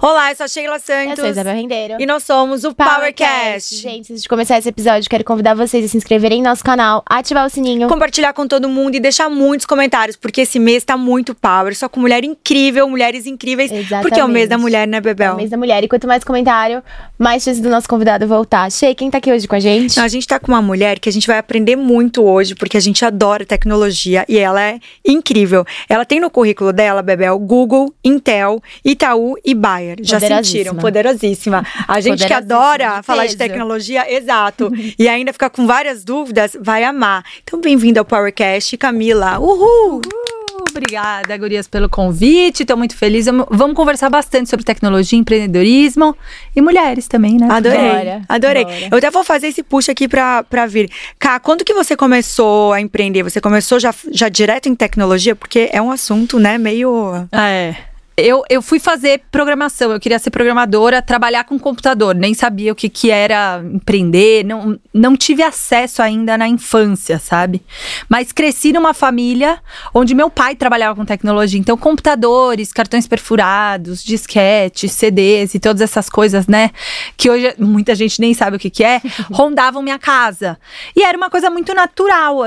[0.00, 1.10] Olá, eu sou a Sheila Santos.
[1.10, 1.96] Eu sou a Isabel Rendeiro.
[1.98, 3.74] E nós somos o PowerCast.
[3.74, 7.02] Gente, antes de começar esse episódio, quero convidar vocês a se inscreverem em nosso canal,
[7.04, 7.88] ativar o sininho.
[7.88, 11.74] Compartilhar com todo mundo e deixar muitos comentários, porque esse mês tá muito power.
[11.76, 13.72] Só com mulher incrível, mulheres incríveis.
[13.72, 14.02] Exatamente.
[14.02, 15.34] Porque é o mês da mulher, né, É Bebel?
[15.34, 15.82] o mês da mulher.
[15.82, 16.80] E quanto mais comentário,
[17.18, 18.70] mais chance do nosso convidado voltar.
[18.70, 19.96] Shei, quem tá aqui hoje com a gente?
[19.96, 22.76] Não, a gente tá com uma mulher que a gente vai aprender muito hoje, porque
[22.76, 25.64] a gente adora tecnologia e ela é incrível.
[25.88, 29.88] Ela tem no currículo dela, Bebel, Google, Intel, Itaú e Bayer.
[30.00, 30.74] Já sentiram?
[30.76, 31.64] Poderosíssima.
[31.86, 36.84] A gente que adora falar de tecnologia, exato, e ainda fica com várias dúvidas, vai
[36.84, 37.24] amar.
[37.42, 39.38] Então, bem-vinda ao PowerCast, Camila.
[39.38, 39.98] Uhul!
[39.98, 40.38] Uh,
[40.70, 42.62] Obrigada, Gurias, pelo convite.
[42.62, 43.26] Estou muito feliz.
[43.26, 46.16] Vamos- conversar bastante sobre tecnologia, empreendedorismo
[46.54, 47.48] e mulheres também, né?
[47.50, 48.64] Adorei, Bora, adorei.
[48.64, 48.88] bora.
[48.90, 50.90] Eu até vou fazer esse push aqui pra, pra vir.
[51.18, 53.22] Cá, quando que você começou a empreender?
[53.22, 55.34] Você começou já, já direto em tecnologia?
[55.34, 57.26] Porque é um assunto, né, meio...
[57.32, 57.74] É.
[58.20, 62.74] Eu, eu fui fazer programação, eu queria ser programadora, trabalhar com computador, nem sabia o
[62.74, 67.62] que, que era empreender, não, não tive acesso ainda na infância, sabe?
[68.08, 69.60] Mas cresci numa família
[69.94, 76.10] onde meu pai trabalhava com tecnologia, então computadores, cartões perfurados, disquetes, CDs e todas essas
[76.10, 76.70] coisas, né?
[77.16, 80.58] Que hoje muita gente nem sabe o que, que é, rondavam minha casa.
[80.96, 82.38] E era uma coisa muito natural.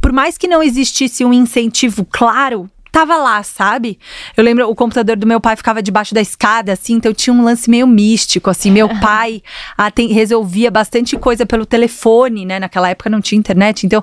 [0.00, 3.98] Por mais que não existisse um incentivo claro, tava lá, sabe?
[4.34, 7.44] Eu lembro, o computador do meu pai ficava debaixo da escada, assim, então tinha um
[7.44, 8.70] lance meio místico, assim.
[8.70, 9.42] Meu pai
[10.10, 12.58] resolvia bastante coisa pelo telefone, né?
[12.58, 14.02] Naquela época não tinha internet, então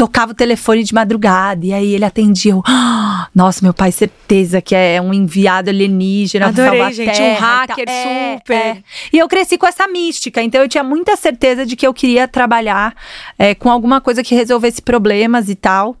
[0.00, 2.52] tocava o telefone de madrugada e aí ele atendia.
[2.52, 7.66] Eu, "Ah, Nossa, meu pai, certeza que é um enviado alienígena Adorei, gente, um Terra
[7.66, 7.76] tal.
[7.76, 8.54] hacker É, super.
[8.54, 8.76] é.
[9.12, 12.26] E eu cresci com essa mística, então eu tinha muita certeza de que eu queria
[12.26, 12.94] trabalhar
[13.38, 15.94] é, com alguma coisa que resolvesse problemas e tal.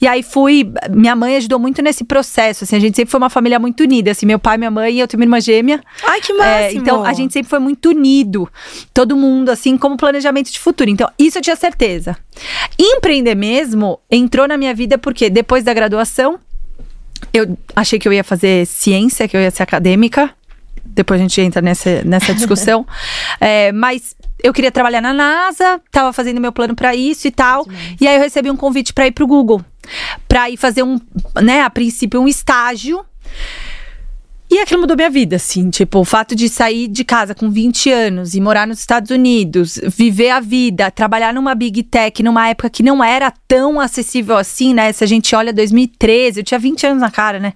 [0.00, 0.68] E aí fui.
[0.90, 4.10] Minha mãe ajudou muito nesse processo, assim, a gente sempre foi uma família muito unida,
[4.10, 5.80] assim, meu pai, minha mãe e eu tenho uma irmã gêmea.
[6.04, 6.80] Ai, que É, máximo!
[6.80, 8.48] então a gente sempre foi muito unido,
[8.92, 10.90] todo mundo, assim, como planejamento de futuro.
[10.90, 12.16] Então, isso eu tinha certeza.
[12.78, 16.38] Empreender mesmo entrou na minha vida porque depois da graduação,
[17.32, 20.30] eu achei que eu ia fazer ciência, que eu ia ser acadêmica.
[20.82, 22.86] Depois a gente entra nessa, nessa discussão.
[23.38, 27.66] É, mas eu queria trabalhar na NASA, tava fazendo meu plano para isso e tal.
[28.00, 29.62] E aí eu recebi um convite para ir pro Google,
[30.26, 30.98] para ir fazer um,
[31.42, 33.04] né, a princípio um estágio.
[34.54, 37.90] E aquilo mudou minha vida, assim, tipo, o fato de sair de casa com 20
[37.90, 42.70] anos e morar nos Estados Unidos, viver a vida, trabalhar numa big tech numa época
[42.70, 44.92] que não era tão acessível assim, né?
[44.92, 47.52] Se a gente olha 2013, eu tinha 20 anos na cara, né?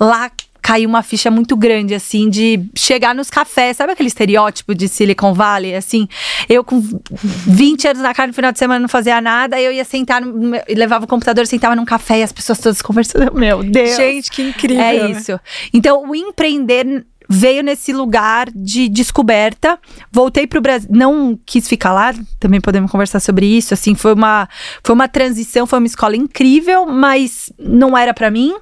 [0.00, 0.28] Lá
[0.62, 5.32] caiu uma ficha muito grande, assim, de chegar nos cafés, sabe aquele estereótipo de Silicon
[5.34, 6.08] Valley, assim?
[6.48, 9.84] Eu com 20 anos na cara no final de semana não fazia nada, eu ia
[9.84, 13.32] sentar, meu- levava o computador, sentava num café e as pessoas todas conversando.
[13.34, 13.96] Meu Deus!
[13.96, 14.82] Gente, que incrível!
[14.82, 15.10] É né?
[15.10, 15.38] isso.
[15.72, 19.78] Então, o empreender veio nesse lugar de descoberta.
[20.10, 23.72] Voltei para o Brasil, não quis ficar lá, também podemos conversar sobre isso.
[23.72, 24.48] Assim, foi uma,
[24.82, 28.52] foi uma transição, foi uma escola incrível, mas não era para mim.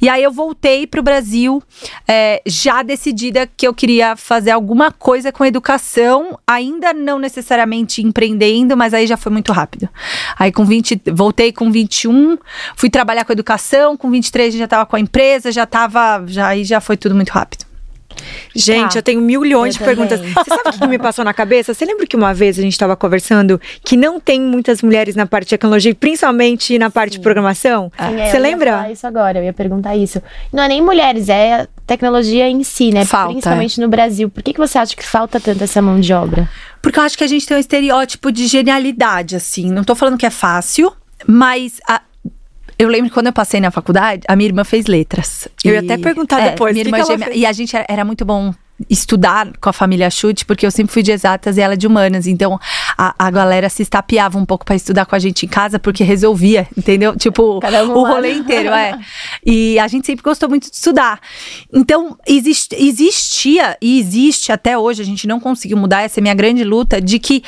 [0.00, 1.62] E aí eu voltei para o Brasil,
[2.08, 8.76] é, já decidida que eu queria fazer alguma coisa com educação, ainda não necessariamente empreendendo,
[8.76, 9.88] mas aí já foi muito rápido.
[10.38, 12.38] Aí com 20, voltei com 21,
[12.76, 16.64] fui trabalhar com educação, com 23 já estava com a empresa, já estava, já aí
[16.64, 17.65] já foi tudo muito rápido.
[18.54, 18.98] Gente, Tá.
[18.98, 20.18] eu tenho milhões Eu de perguntas.
[20.18, 20.32] também.
[20.34, 21.74] Você sabe o que me passou na cabeça?
[21.74, 25.26] Você lembra que uma vez a gente estava conversando que não tem muitas mulheres na
[25.26, 27.92] parte de tecnologia, principalmente na parte de programação?
[27.98, 28.70] Sim, é, Você eu ia lembra?
[28.72, 30.22] falar isso agora, eu ia perguntar isso.
[30.52, 33.04] Não é nem mulheres, é tecnologia em si, né?
[33.04, 34.30] Falta, Principalmente no Brasil.
[34.30, 36.48] Por que, que você acha que falta tanto essa mão de obra?
[36.80, 39.70] Porque eu acho que a gente tem um estereótipo de genialidade, assim.
[39.70, 40.92] Não tô falando que é fácil,
[41.26, 42.00] mas a-
[42.78, 45.48] eu lembro que quando eu passei na faculdade, a minha irmã fez letras.
[45.64, 47.34] Eu ia até perguntar depois, Minha irmã que gêmea-?
[47.34, 48.52] E a gente era, era muito bom
[48.90, 52.26] estudar com a família Chute, porque eu sempre fui de exatas e ela de humanas.
[52.26, 52.60] Então
[52.96, 56.04] a, a galera se estapeava um pouco pra estudar com a gente em casa, porque
[56.04, 57.16] resolvia, entendeu?
[57.16, 57.60] Tipo,
[57.94, 58.98] o rolê inteiro, é.
[59.44, 61.20] E a gente sempre gostou muito de estudar.
[61.72, 66.24] Então, exist, existia e existe até hoje, a gente não conseguiu mudar, essa é a
[66.24, 67.42] minha grande luta, de que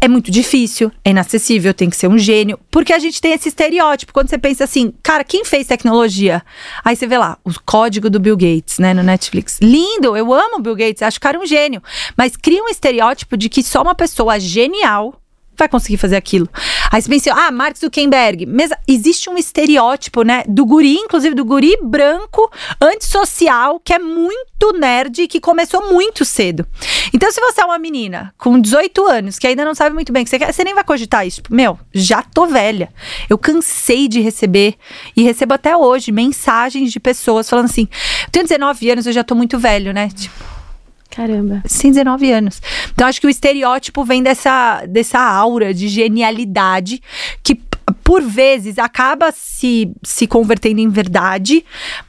[0.00, 2.58] é muito difícil, é inacessível, tem que ser um gênio.
[2.70, 4.12] Porque a gente tem esse estereótipo.
[4.12, 6.42] Quando você pensa assim, cara, quem fez tecnologia?
[6.84, 9.58] Aí você vê lá, o código do Bill Gates, né, no Netflix.
[9.62, 11.82] Lindo, eu amo o Bill Gates, acho o cara um gênio.
[12.16, 15.20] Mas cria um estereótipo de que só uma pessoa genial
[15.56, 16.48] vai conseguir fazer aquilo.
[16.94, 18.46] Aí você pensa, ah, Mark Zuckerberg.
[18.46, 22.48] Mas existe um estereótipo, né, do guri, inclusive do guri branco,
[22.80, 26.64] antissocial, que é muito nerd e que começou muito cedo.
[27.12, 30.22] Então, se você é uma menina com 18 anos, que ainda não sabe muito bem
[30.22, 31.42] o que você quer, você nem vai cogitar isso.
[31.42, 32.92] Tipo, meu, já tô velha.
[33.28, 34.76] Eu cansei de receber,
[35.16, 37.88] e recebo até hoje, mensagens de pessoas falando assim:
[38.30, 40.10] tenho 19 anos, eu já tô muito velho, né?
[40.14, 40.53] Tipo.
[41.14, 41.62] Caramba.
[41.66, 42.60] Sem 19 anos.
[42.92, 47.00] Então, acho que o estereótipo vem dessa, dessa aura de genialidade
[47.42, 47.58] que
[48.02, 51.64] por vezes acaba se, se convertendo em verdade,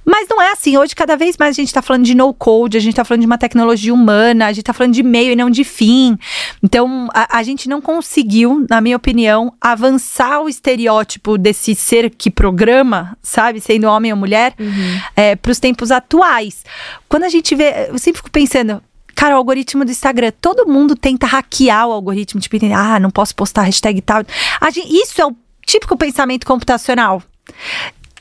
[0.06, 0.78] mas não é assim.
[0.78, 3.26] Hoje, cada vez mais a gente está falando de no-code, a gente está falando de
[3.26, 6.18] uma tecnologia humana, a gente está falando de meio e não de fim.
[6.64, 12.32] Então, a, a, gente não conseguiu, na minha opinião, avançar o estereótipo desse ser que
[12.32, 15.00] programa, sabe, sendo homem ou mulher, uhum.
[15.16, 16.64] é, para os tempos atuais.
[17.08, 18.82] Quando a gente vê, eu sempre fico pensando,
[19.16, 23.34] Cara, o algoritmo do Instagram, todo mundo tenta hackear o algoritmo, tipo, ah, não posso
[23.34, 24.24] postar hashtag tal.
[24.72, 25.36] Gente, isso é o
[25.66, 27.24] típico pensamento computacional.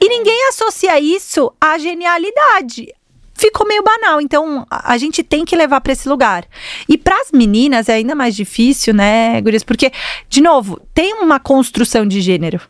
[0.00, 2.92] E ninguém associa isso à genialidade.
[3.34, 6.46] Ficou meio banal, então a gente tem que levar para esse lugar.
[6.88, 9.64] E para as meninas é ainda mais difícil, né, Gurias?
[9.64, 9.90] Porque,
[10.28, 12.60] de novo, tem uma construção de gênero.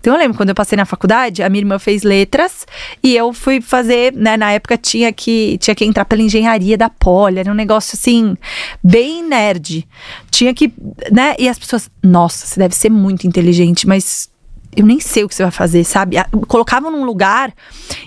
[0.00, 2.66] Então eu lembro quando eu passei na faculdade, a minha irmã fez letras
[3.02, 6.88] e eu fui fazer, né, na época tinha que tinha que entrar pela engenharia da
[6.88, 8.36] Poli, era um negócio assim
[8.82, 9.86] bem nerd.
[10.30, 10.72] Tinha que,
[11.10, 14.30] né, e as pessoas, nossa, você deve ser muito inteligente, mas
[14.76, 16.16] eu nem sei o que você vai fazer, sabe?
[16.46, 17.52] Colocavam num lugar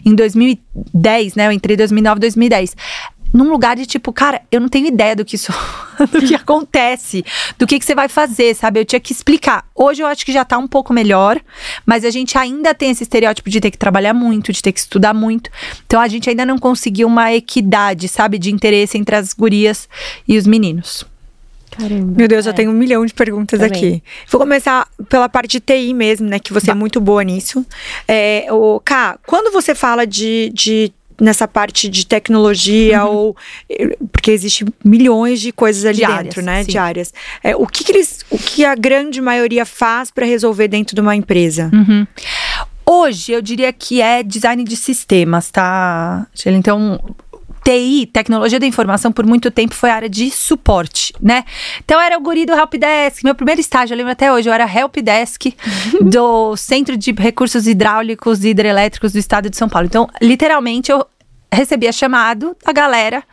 [0.05, 1.47] em 2010, né?
[1.47, 2.75] Eu entrei em 2009, 2010
[3.33, 5.54] num lugar de tipo, cara, eu não tenho ideia do que isso,
[6.12, 7.24] do que acontece,
[7.57, 8.80] do que, que você vai fazer, sabe?
[8.80, 9.66] Eu tinha que explicar.
[9.75, 11.39] Hoje eu acho que já tá um pouco melhor,
[11.86, 14.80] mas a gente ainda tem esse estereótipo de ter que trabalhar muito, de ter que
[14.80, 15.50] estudar muito.
[15.86, 19.88] Então a gente ainda não conseguiu uma equidade, sabe, de interesse entre as gurias
[20.27, 21.06] e os meninos.
[21.72, 22.13] Caramba.
[22.18, 22.50] Meu Deus, é.
[22.50, 23.77] eu tenho um milhão de perguntas Também.
[23.77, 24.04] aqui.
[24.30, 26.38] Vou começar pela parte de TI mesmo, né?
[26.38, 26.74] Que você bah.
[26.74, 27.66] é muito boa nisso.
[28.07, 33.12] É, o Ká, quando você fala de, de nessa parte de tecnologia uhum.
[33.12, 33.38] ou
[34.12, 36.71] porque existe milhões de coisas ali dentro, né, sim.
[36.71, 37.13] diárias.
[37.44, 41.01] É, o que, que, eles, o que a grande maioria faz para resolver dentro de
[41.01, 41.69] uma empresa?
[41.71, 42.07] Uhum.
[42.83, 46.25] Hoje eu diria que é design de sistemas, tá?
[46.45, 47.00] Então
[47.63, 51.45] TI, tecnologia da informação, por muito tempo foi área de suporte, né?
[51.83, 53.24] Então era o guri do Helpdesk.
[53.24, 55.53] Meu primeiro estágio, eu lembro até hoje, eu era Helpdesk
[56.01, 59.85] do Centro de Recursos Hidráulicos e Hidrelétricos do Estado de São Paulo.
[59.85, 61.06] Então, literalmente, eu
[61.51, 63.24] recebia chamado da galera.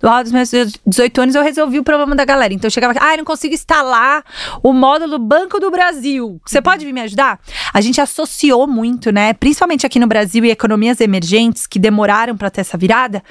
[0.00, 0.50] Do alto dos meus
[0.86, 2.52] 18 anos, eu resolvi o problema da galera.
[2.52, 4.24] Então eu chegava aqui, ah, eu não consigo instalar
[4.62, 6.40] o módulo Banco do Brasil.
[6.44, 7.38] Você pode vir me ajudar?
[7.72, 9.32] A gente associou muito, né?
[9.32, 13.22] Principalmente aqui no Brasil e economias emergentes que demoraram para ter essa virada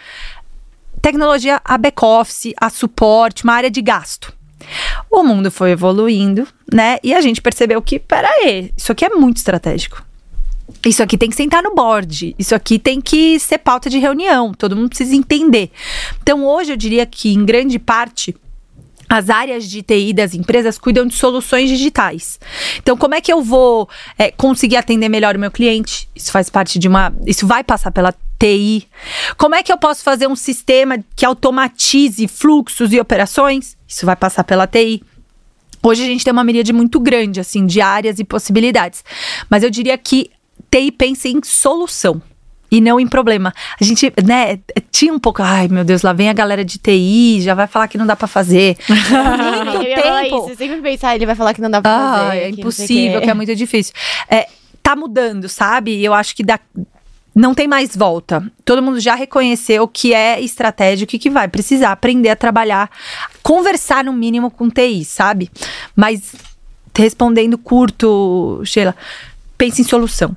[1.02, 4.34] tecnologia a back-office, a suporte, uma área de gasto.
[5.10, 6.98] O mundo foi evoluindo, né?
[7.04, 10.04] E a gente percebeu que, peraí, isso aqui é muito estratégico.
[10.86, 12.36] Isso aqui tem que sentar no board.
[12.38, 14.54] Isso aqui tem que ser pauta de reunião.
[14.54, 15.72] Todo mundo precisa entender.
[16.22, 18.36] Então, hoje eu diria que, em grande parte,
[19.10, 22.40] as áreas de TI das empresas cuidam de soluções digitais.
[22.78, 23.88] Então, como é que eu vou
[24.18, 26.10] é, conseguir atender melhor o meu cliente?
[26.16, 27.14] Isso faz parte de uma.
[27.26, 28.88] Isso vai passar pela TI.
[29.38, 33.78] Como é que eu posso fazer um sistema que automatize fluxos e operações?
[33.88, 35.02] Isso vai passar pela TI.
[35.82, 39.06] Hoje a gente tem uma miríade muito grande, assim, de áreas e possibilidades.
[39.50, 40.30] Mas eu diria que
[40.70, 42.22] TI pensa em solução
[42.70, 43.54] e não em problema.
[43.80, 44.60] A gente, né,
[44.92, 47.88] tinha um pouco, ai meu Deus, lá vem a galera de TI, já vai falar
[47.88, 48.78] que não dá para fazer.
[48.88, 50.48] muito eu tempo.
[50.50, 52.38] Isso, sempre pensar, ele vai falar que não dá pra ah, fazer.
[52.38, 53.26] É impossível, que.
[53.26, 53.94] que é muito difícil.
[54.30, 54.48] É,
[54.84, 56.04] tá mudando, sabe?
[56.04, 56.60] Eu acho que da,
[57.34, 58.44] não tem mais volta.
[58.66, 62.90] Todo mundo já reconheceu o que é estratégico e que vai precisar aprender a trabalhar,
[63.44, 65.50] conversar no mínimo com TI, sabe?
[65.96, 66.36] Mas
[66.98, 68.96] respondendo curto, Sheila,
[69.58, 70.36] pense em solução.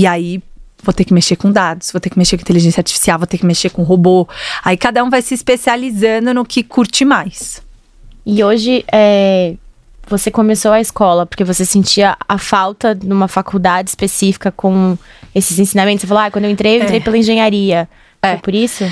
[0.00, 0.42] E aí
[0.82, 3.36] vou ter que mexer com dados, vou ter que mexer com inteligência artificial, vou ter
[3.36, 4.26] que mexer com robô.
[4.64, 7.62] Aí cada um vai se especializando no que curte mais.
[8.24, 9.56] E hoje é,
[10.08, 14.96] você começou a escola porque você sentia a falta numa faculdade específica com
[15.34, 16.00] esses ensinamentos?
[16.00, 17.02] Você falou, ah, quando eu entrei, eu entrei é.
[17.02, 17.86] pela engenharia.
[18.22, 18.30] É.
[18.30, 18.84] Foi por isso?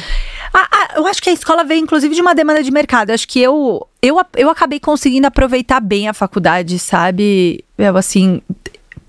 [0.53, 3.13] Ah, ah, eu acho que a escola veio, inclusive, de uma demanda de mercado.
[3.13, 7.65] Acho que eu, eu, eu acabei conseguindo aproveitar bem a faculdade, sabe?
[7.79, 8.43] Eu, assim,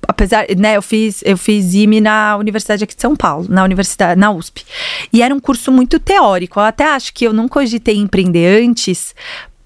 [0.10, 4.20] apesar, né, eu fiz, eu fiz IME na Universidade aqui de São Paulo, na Universidade,
[4.20, 4.66] na USP.
[5.14, 6.60] E era um curso muito teórico.
[6.60, 9.14] Eu até acho que eu não cogitei empreender antes,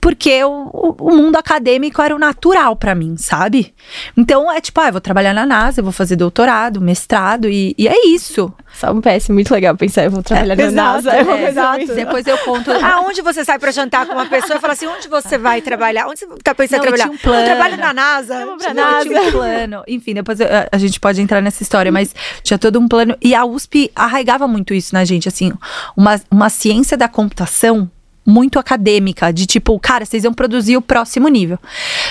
[0.03, 3.73] porque o, o mundo acadêmico era o natural para mim, sabe?
[4.17, 7.73] Então é tipo, ah, eu vou trabalhar na NASA, eu vou fazer doutorado, mestrado e,
[7.77, 8.53] e é isso.
[8.73, 11.15] Só um PS muito legal pensar, eu vou trabalhar é, na exato, NASA.
[11.15, 11.95] É, exato.
[11.95, 12.69] Depois eu conto.
[12.69, 16.07] Aonde você sai para jantar com uma pessoa e fala assim, onde você vai trabalhar?
[16.07, 17.05] Onde você tá pensando em trabalhar?
[17.05, 17.41] Eu, tinha um plano.
[17.41, 18.35] eu trabalho na NASA.
[18.41, 18.97] Eu pra tinha, NASA.
[18.97, 19.83] Eu tinha um plano.
[19.87, 23.15] Enfim, depois eu, a gente pode entrar nessa história, mas tinha todo um plano.
[23.21, 25.53] E a USP arraigava muito isso na gente, assim,
[25.95, 27.89] uma, uma ciência da computação
[28.25, 31.59] muito acadêmica, de tipo, cara, vocês vão produzir o próximo nível.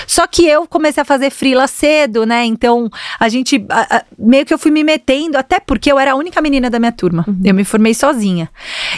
[0.05, 2.45] Só que eu comecei a fazer frila cedo, né?
[2.45, 2.89] Então,
[3.19, 6.15] a gente a, a, meio que eu fui me metendo, até porque eu era a
[6.15, 7.25] única menina da minha turma.
[7.27, 7.41] Uhum.
[7.43, 8.49] Eu me formei sozinha.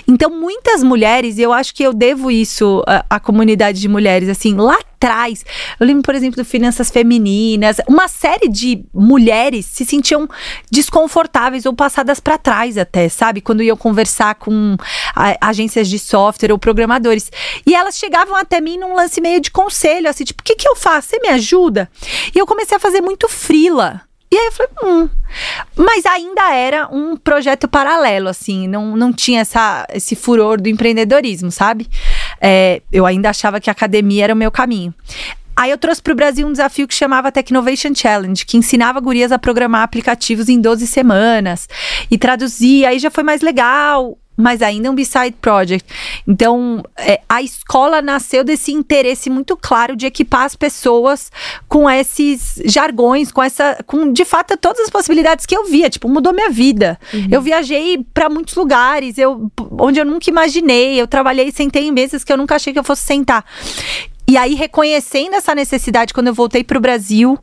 [0.07, 4.29] Então, muitas mulheres, e eu acho que eu devo isso à, à comunidade de mulheres,
[4.29, 5.45] assim, lá atrás.
[5.79, 7.77] Eu lembro, por exemplo, do Finanças Femininas.
[7.87, 10.27] Uma série de mulheres se sentiam
[10.71, 13.41] desconfortáveis ou passadas para trás até, sabe?
[13.41, 14.75] Quando iam conversar com
[15.39, 17.31] agências de software ou programadores.
[17.65, 20.67] E elas chegavam até mim num lance meio de conselho, assim, tipo, o que, que
[20.67, 21.09] eu faço?
[21.09, 21.89] Você me ajuda?
[22.33, 24.01] E eu comecei a fazer muito frila.
[24.31, 25.09] E aí eu falei, hum.
[25.75, 31.51] Mas ainda era um projeto paralelo, assim, não, não tinha essa, esse furor do empreendedorismo,
[31.51, 31.87] sabe?
[32.41, 34.93] É, eu ainda achava que a academia era o meu caminho.
[35.55, 39.31] Aí eu trouxe para o Brasil um desafio que chamava Technovation Challenge, que ensinava gurias
[39.31, 41.69] a programar aplicativos em 12 semanas
[42.11, 45.87] e traduzia, aí já foi mais legal mas ainda é um beside project.
[46.27, 51.31] Então, é, a escola nasceu desse interesse muito claro de equipar as pessoas
[51.67, 56.07] com esses jargões, com essa, com de fato todas as possibilidades que eu via, tipo,
[56.09, 56.99] mudou minha vida.
[57.13, 57.27] Uhum.
[57.31, 62.23] Eu viajei para muitos lugares, eu onde eu nunca imaginei, eu trabalhei, sentei em mesas
[62.23, 63.45] que eu nunca achei que eu fosse sentar.
[64.27, 67.37] E aí, reconhecendo essa necessidade, quando eu voltei para o Brasil,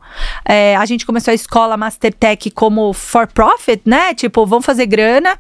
[0.45, 4.13] é, a gente começou a escola Mastertech como for profit, né?
[4.15, 5.39] Tipo, vamos fazer grana.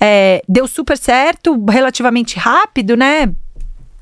[0.00, 3.32] É, deu super certo, relativamente rápido, né?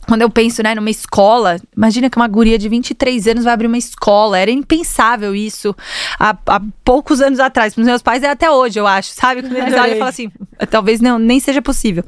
[0.07, 3.67] quando eu penso, né, numa escola, imagina que uma guria de 23 anos vai abrir
[3.67, 4.39] uma escola.
[4.39, 5.75] Era impensável isso
[6.19, 7.75] há, há poucos anos atrás.
[7.75, 9.43] Para os meus pais é até hoje, eu acho, sabe?
[9.43, 10.31] Quando eles olham e falam assim,
[10.71, 12.05] talvez não, nem seja possível.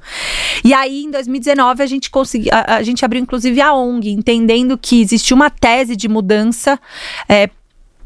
[0.64, 4.76] E aí, em 2019, a gente conseguiu, a, a gente abriu inclusive a ONG, entendendo
[4.76, 6.78] que existia uma tese de mudança
[7.28, 7.48] é,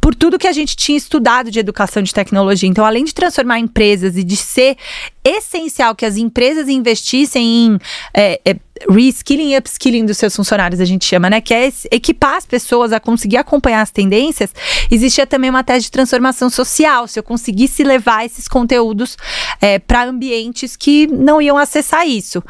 [0.00, 2.68] por tudo que a gente tinha estudado de educação de tecnologia.
[2.68, 4.76] Então, além de transformar empresas e de ser
[5.24, 7.78] essencial que as empresas investissem em
[8.14, 8.56] é, é,
[8.88, 11.40] reskilling e upskilling dos seus funcionários, a gente chama, né?
[11.40, 14.54] Que é equipar as pessoas a conseguir acompanhar as tendências.
[14.90, 17.06] Existia também uma tese de transformação social.
[17.06, 19.16] Se eu conseguisse levar esses conteúdos
[19.60, 22.42] é, para ambientes que não iam acessar isso.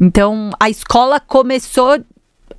[0.00, 1.98] Então, a escola começou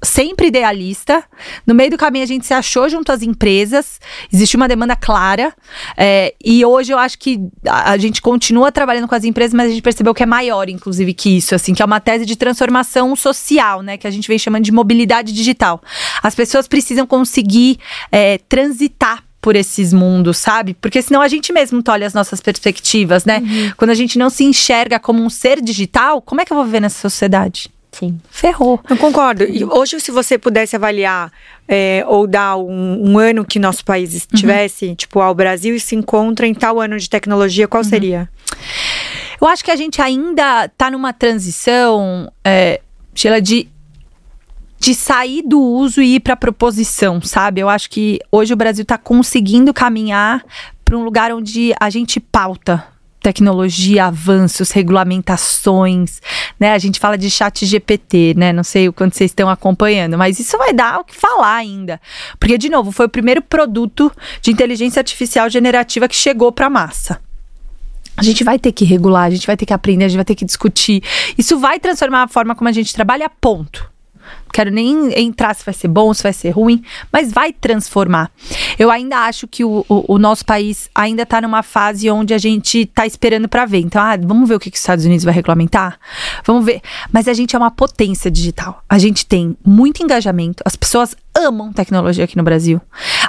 [0.05, 1.23] sempre idealista.
[1.65, 3.99] No meio do caminho a gente se achou junto às empresas,
[4.31, 5.53] existe uma demanda clara.
[5.97, 9.67] É, e hoje eu acho que a, a, gente continua trabalhando com as empresas, mas
[9.67, 12.35] a gente percebeu que é maior, inclusive, que isso, assim, que é uma tese de
[12.35, 13.97] transformação social, né?
[13.97, 15.81] Que a gente vem chamando de mobilidade digital.
[16.21, 17.79] As pessoas precisam conseguir
[18.11, 20.73] é, transitar por esses mundos, sabe?
[20.73, 23.37] Porque senão a gente mesmo tolhe as nossas perspectivas, né?
[23.37, 23.71] Uhum.
[23.77, 26.65] Quando a gente não se enxerga como um ser digital, como é que eu vou
[26.65, 27.69] viver nessa sociedade?
[27.97, 28.19] Sim.
[28.29, 28.79] Ferrou.
[28.89, 29.45] Eu concordo.
[29.45, 31.31] E hoje, se você pudesse avaliar
[31.65, 34.95] é, ou dar um, um, ano que nosso país estivesse, uhum.
[34.95, 37.89] tipo, ao Brasil se encontra em tal ano de tecnologia, qual uhum.
[37.89, 38.29] seria?
[39.39, 42.81] Eu acho que a gente ainda está numa transição, é,
[43.13, 43.69] Sheila, de
[44.77, 47.61] de sair do uso e ir para proposição, sabe?
[47.61, 50.43] Eu acho que hoje o Brasil está conseguindo caminhar
[50.83, 52.85] para um lugar onde a gente pauta
[53.25, 56.21] tecnologia, avanços, regulamentações,
[56.59, 56.73] né?
[56.73, 58.53] A gente fala de chat GPT, né?
[58.53, 61.99] Não sei o quanto vocês estão acompanhando, mas isso vai dar o que falar ainda.
[62.39, 64.11] Porque, de novo, foi o primeiro produto
[64.43, 67.19] de inteligência artificial generativa que chegou para a massa.
[68.15, 70.25] A gente vai ter que regular, a gente vai ter que aprender, a gente vai
[70.25, 71.01] ter que discutir.
[71.35, 73.94] Isso vai transformar a forma como a gente trabalha, ponto
[74.55, 76.81] quero nem entrar se vai ser bom, se vai ser ruim,
[77.11, 78.31] mas vai transformar.
[78.79, 82.37] Eu ainda acho que o, o, o nosso país ainda está numa fase onde a
[82.37, 83.79] gente está esperando para ver.
[83.79, 85.99] Então, ah, vamos ver o que, que os Estados Unidos vai regulamentar?
[86.45, 86.81] Vamos ver.
[87.11, 88.81] Mas a gente é uma potência digital.
[88.87, 92.79] A gente tem muito engajamento, as pessoas amam tecnologia aqui no Brasil.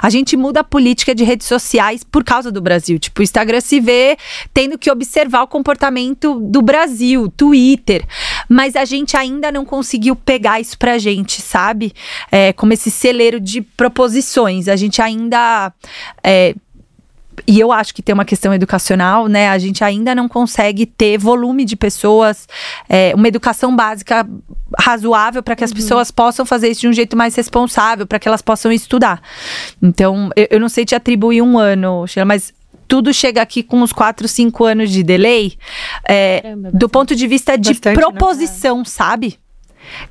[0.07, 2.97] A gente muda a política de redes sociais por causa do Brasil.
[2.97, 4.15] Tipo, o Instagram se vê
[4.53, 8.05] tendo que observar o comportamento do Brasil, Twitter.
[8.47, 11.91] Mas a gente ainda não conseguiu pegar isso pra gente, sabe?
[12.31, 14.69] É, como esse celeiro de proposições.
[14.69, 15.73] A gente ainda.
[16.23, 16.55] É,
[17.47, 19.49] e eu acho que tem uma questão educacional, né?
[19.49, 22.47] A gente ainda não consegue ter volume de pessoas,
[22.89, 24.27] é, uma educação básica
[24.77, 25.77] razoável para que as uhum.
[25.77, 29.21] pessoas possam fazer isso de um jeito mais responsável, para que elas possam estudar.
[29.81, 32.53] Então, eu, eu não sei te atribuir um ano, Sheila, mas
[32.85, 35.53] tudo chega aqui com uns 4, 5 anos de delay,
[36.07, 37.93] é, Caramba, do ponto de vista de né?
[37.93, 39.39] proposição, sabe?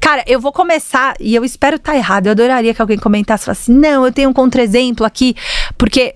[0.01, 3.51] Cara, eu vou começar, e eu espero estar tá errado, eu adoraria que alguém comentasse
[3.51, 5.37] assim, não, eu tenho um contra-exemplo aqui,
[5.77, 6.15] porque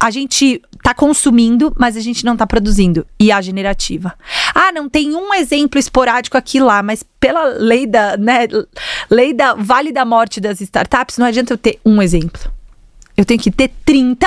[0.00, 3.06] a gente tá consumindo, mas a gente não tá produzindo.
[3.18, 4.14] E a generativa.
[4.54, 8.46] Ah, não tem um exemplo esporádico aqui lá, mas pela lei da, né,
[9.10, 12.53] lei da vale da morte das startups, não adianta eu ter um exemplo.
[13.16, 14.26] Eu tenho que ter 30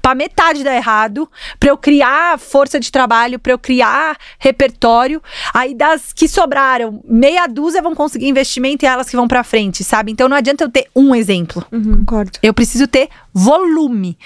[0.00, 1.28] para metade dar errado,
[1.58, 5.22] para eu criar força de trabalho, para eu criar repertório.
[5.52, 9.84] Aí das que sobraram, meia dúzia vão conseguir investimento e elas que vão para frente,
[9.84, 10.12] sabe?
[10.12, 11.64] Então não adianta eu ter um exemplo.
[11.70, 11.98] Uhum.
[11.98, 12.38] Concordo.
[12.42, 14.18] Eu preciso ter volume.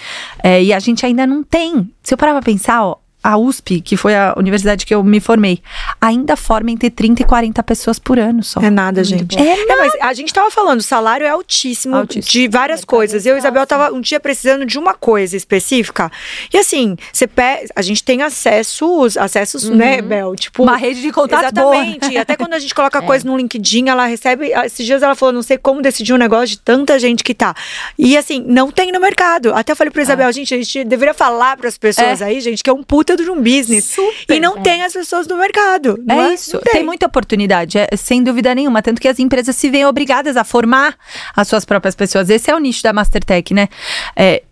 [0.42, 1.92] É, e a gente ainda não tem.
[2.02, 5.21] Se eu parar pra pensar, ó, a USP, que foi a universidade que eu me
[5.21, 5.61] formei,
[6.00, 8.61] ainda forma entre 30 e 40 pessoas por ano só.
[8.61, 9.39] É nada, gente.
[9.39, 12.33] É, é, mas a gente tava falando, o salário é altíssimo, altíssimo.
[12.33, 13.27] de várias coisas.
[13.27, 16.11] Eu e Isabel tava um dia precisando de uma coisa específica.
[16.53, 17.67] E assim, você pe...
[17.77, 19.77] a gente tem acessos, acessos, uhum.
[19.77, 20.35] né, Bel?
[20.35, 22.09] Tipo, uma rede de contatos Exatamente.
[22.09, 22.23] Boa.
[22.23, 23.03] Até quando a gente coloca é.
[23.03, 26.49] coisa no LinkedIn, ela recebe, esses dias ela falou, não sei como decidir um negócio
[26.49, 27.55] de tanta gente que tá.
[27.99, 29.53] E assim, não tem no mercado.
[29.55, 30.33] Até eu falei pra Isabel, é.
[30.33, 32.25] gente, a gente deveria falar para as pessoas é.
[32.25, 33.85] aí, gente, que é um puta de um business.
[33.85, 34.61] Super, e não é.
[34.61, 36.02] tem as pessoas no mercado.
[36.09, 36.59] É, é, isso.
[36.59, 36.73] Tem.
[36.75, 36.85] tem.
[36.85, 38.83] muita oportunidade, é, sem dúvida nenhuma.
[38.83, 40.97] Tanto que as empresas se veem obrigadas a formar
[41.35, 42.31] as suas próprias pessoas.
[42.31, 43.69] Esse é o nicho da Mastertech, né?
[44.17, 44.43] É,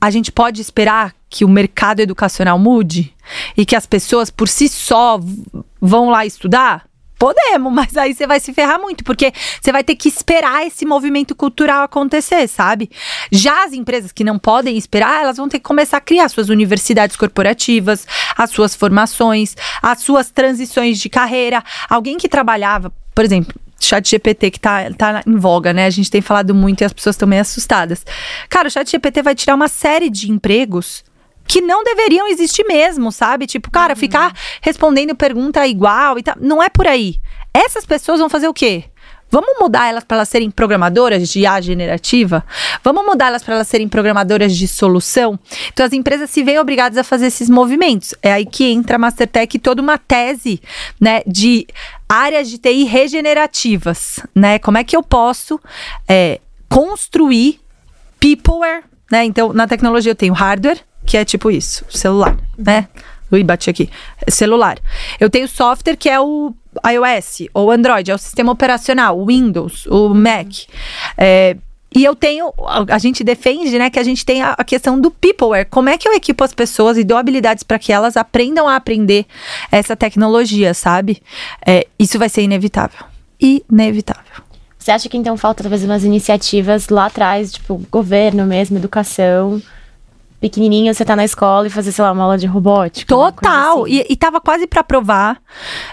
[0.00, 3.14] a gente pode esperar que o mercado educacional mude
[3.56, 5.20] e que as pessoas por si só
[5.80, 6.87] vão lá estudar?
[7.18, 10.86] Podemos, mas aí você vai se ferrar muito, porque você vai ter que esperar esse
[10.86, 12.90] movimento cultural acontecer, sabe?
[13.32, 16.48] Já as empresas que não podem esperar, elas vão ter que começar a criar suas
[16.48, 18.06] universidades corporativas,
[18.36, 21.62] as suas formações, as suas transições de carreira.
[21.90, 25.86] Alguém que trabalhava, por exemplo, chat GPT que tá, tá em voga, né?
[25.86, 28.04] A gente tem falado muito e as pessoas estão meio assustadas.
[28.48, 31.02] Cara, o chat GPT vai tirar uma série de empregos
[31.48, 33.46] que não deveriam existir mesmo, sabe?
[33.46, 33.98] Tipo, cara, uhum.
[33.98, 36.36] ficar respondendo pergunta igual e tal.
[36.38, 37.16] Não é por aí.
[37.52, 38.84] Essas pessoas vão fazer o quê?
[39.30, 42.44] Vamos mudar elas para elas serem programadoras de IA generativa?
[42.82, 45.38] Vamos mudar elas para elas serem programadoras de solução?
[45.70, 48.14] Então as empresas se veem obrigadas a fazer esses movimentos.
[48.22, 50.62] É aí que entra a Mastertech e toda uma tese,
[50.98, 51.66] né, de
[52.08, 54.58] áreas de TI regenerativas, né?
[54.58, 55.60] Como é que eu posso
[56.08, 57.60] é, construir
[58.18, 59.24] peopleware, né?
[59.24, 62.86] Então na tecnologia eu tenho hardware, que é tipo isso, celular, né?
[63.32, 63.90] Ui, bati aqui.
[64.28, 64.78] celular.
[65.18, 66.54] Eu tenho software que é o
[66.86, 70.66] iOS ou Android, é o sistema operacional, o Windows, o Mac.
[71.16, 71.56] É,
[71.94, 72.52] e eu tenho,
[72.90, 75.66] a gente defende, né, que a gente tem a, a, questão do peopleware.
[75.70, 78.76] Como é que eu equipo as pessoas e dou habilidades para que elas aprendam a
[78.76, 79.24] aprender
[79.72, 81.22] essa tecnologia, sabe?
[81.66, 83.06] É, isso vai ser inevitável.
[83.40, 84.42] Inevitável.
[84.78, 89.60] Você acha que então falta talvez umas iniciativas lá atrás, tipo governo mesmo, educação,
[90.40, 93.14] pequenininho, você tá na escola e fazer, sei lá, uma aula de robótica.
[93.14, 93.84] Total!
[93.84, 93.92] Assim.
[93.92, 95.40] E, e tava quase para aprovar.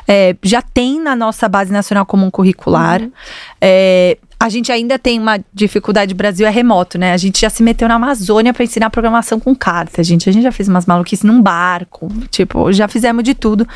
[0.08, 3.02] É, já tem na nossa base nacional comum curricular.
[3.02, 3.12] Uhum.
[3.60, 7.14] É, a gente ainda tem uma dificuldade, o Brasil é remoto, né?
[7.14, 10.30] A gente já se meteu na Amazônia para ensinar programação com carta, gente.
[10.30, 13.68] A gente já fez umas maluquices num barco, tipo, já fizemos de tudo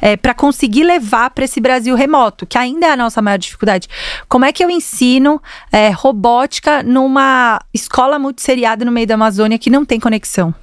[0.00, 3.88] é, para conseguir levar para esse Brasil remoto, que ainda é a nossa maior dificuldade.
[4.28, 9.70] Como é que eu ensino é, robótica numa escola multisseriada no meio da Amazônia que
[9.70, 10.54] não tem conexão?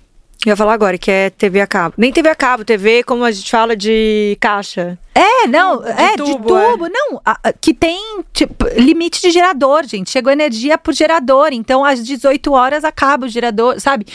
[0.46, 1.96] Eu ia falar agora, que é TV a cabo.
[1.98, 4.98] Nem TV a cabo, TV, como a gente fala, de caixa.
[5.16, 6.86] É, não, de é, tubo, de tubo.
[6.88, 6.90] É.
[6.90, 10.10] Não, a, a, que tem tipo, limite de gerador, gente.
[10.10, 11.50] Chegou energia por gerador.
[11.52, 14.06] Então, às 18 horas acaba o gerador, sabe?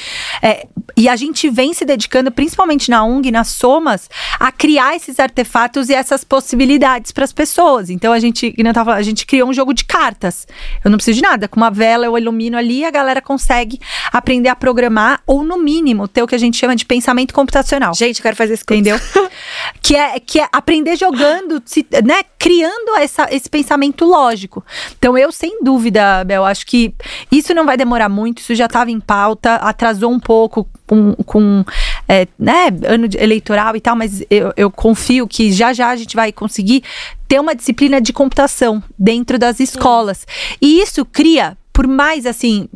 [0.42, 4.10] É, e a gente vem se dedicando, principalmente na UNG, nas somas,
[4.40, 7.90] a criar esses artefatos e essas possibilidades para as pessoas.
[7.90, 10.46] Então, a gente, tava, a gente criou um jogo de cartas.
[10.84, 11.46] Eu não preciso de nada.
[11.46, 13.78] Com uma vela, eu ilumino ali a galera consegue
[14.12, 17.94] aprender a programar, ou no mínimo, ter o que a gente chama de pensamento computacional.
[17.94, 18.64] Gente, eu quero fazer isso.
[18.64, 18.98] Entendeu?
[19.80, 22.22] que, é, que é aprender jogando, se, né?
[22.36, 24.64] Criando essa, esse pensamento lógico.
[24.98, 26.92] Então, eu, sem dúvida, Bel, acho que
[27.30, 31.64] isso não vai demorar muito, isso já estava em pauta, atrasou um pouco com, com
[32.08, 36.16] é, né, ano eleitoral e tal, mas eu, eu confio que já já a gente
[36.16, 36.82] vai conseguir
[37.28, 40.18] ter uma disciplina de computação dentro das escolas.
[40.18, 40.56] Sim.
[40.62, 42.68] E isso cria, por mais assim,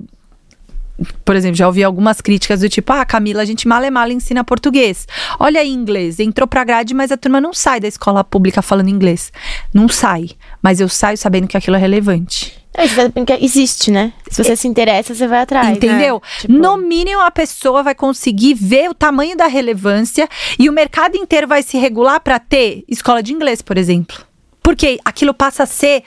[1.24, 4.10] por exemplo, já ouvi algumas críticas do tipo: ah, Camila, a gente mal é mal
[4.10, 5.06] ensina português.
[5.38, 8.88] Olha aí inglês, entrou pra grade, mas a turma não sai da escola pública falando
[8.88, 9.32] inglês.
[9.72, 10.30] Não sai.
[10.62, 12.62] Mas eu saio sabendo que aquilo é relevante.
[12.74, 14.14] É, existe, né?
[14.30, 15.76] Se você é, se interessa, você vai atrás.
[15.76, 16.14] Entendeu?
[16.14, 16.20] Né?
[16.40, 16.52] Tipo...
[16.54, 20.28] No mínimo, a pessoa vai conseguir ver o tamanho da relevância
[20.58, 24.24] e o mercado inteiro vai se regular para ter escola de inglês, por exemplo.
[24.62, 26.04] Porque aquilo passa a ser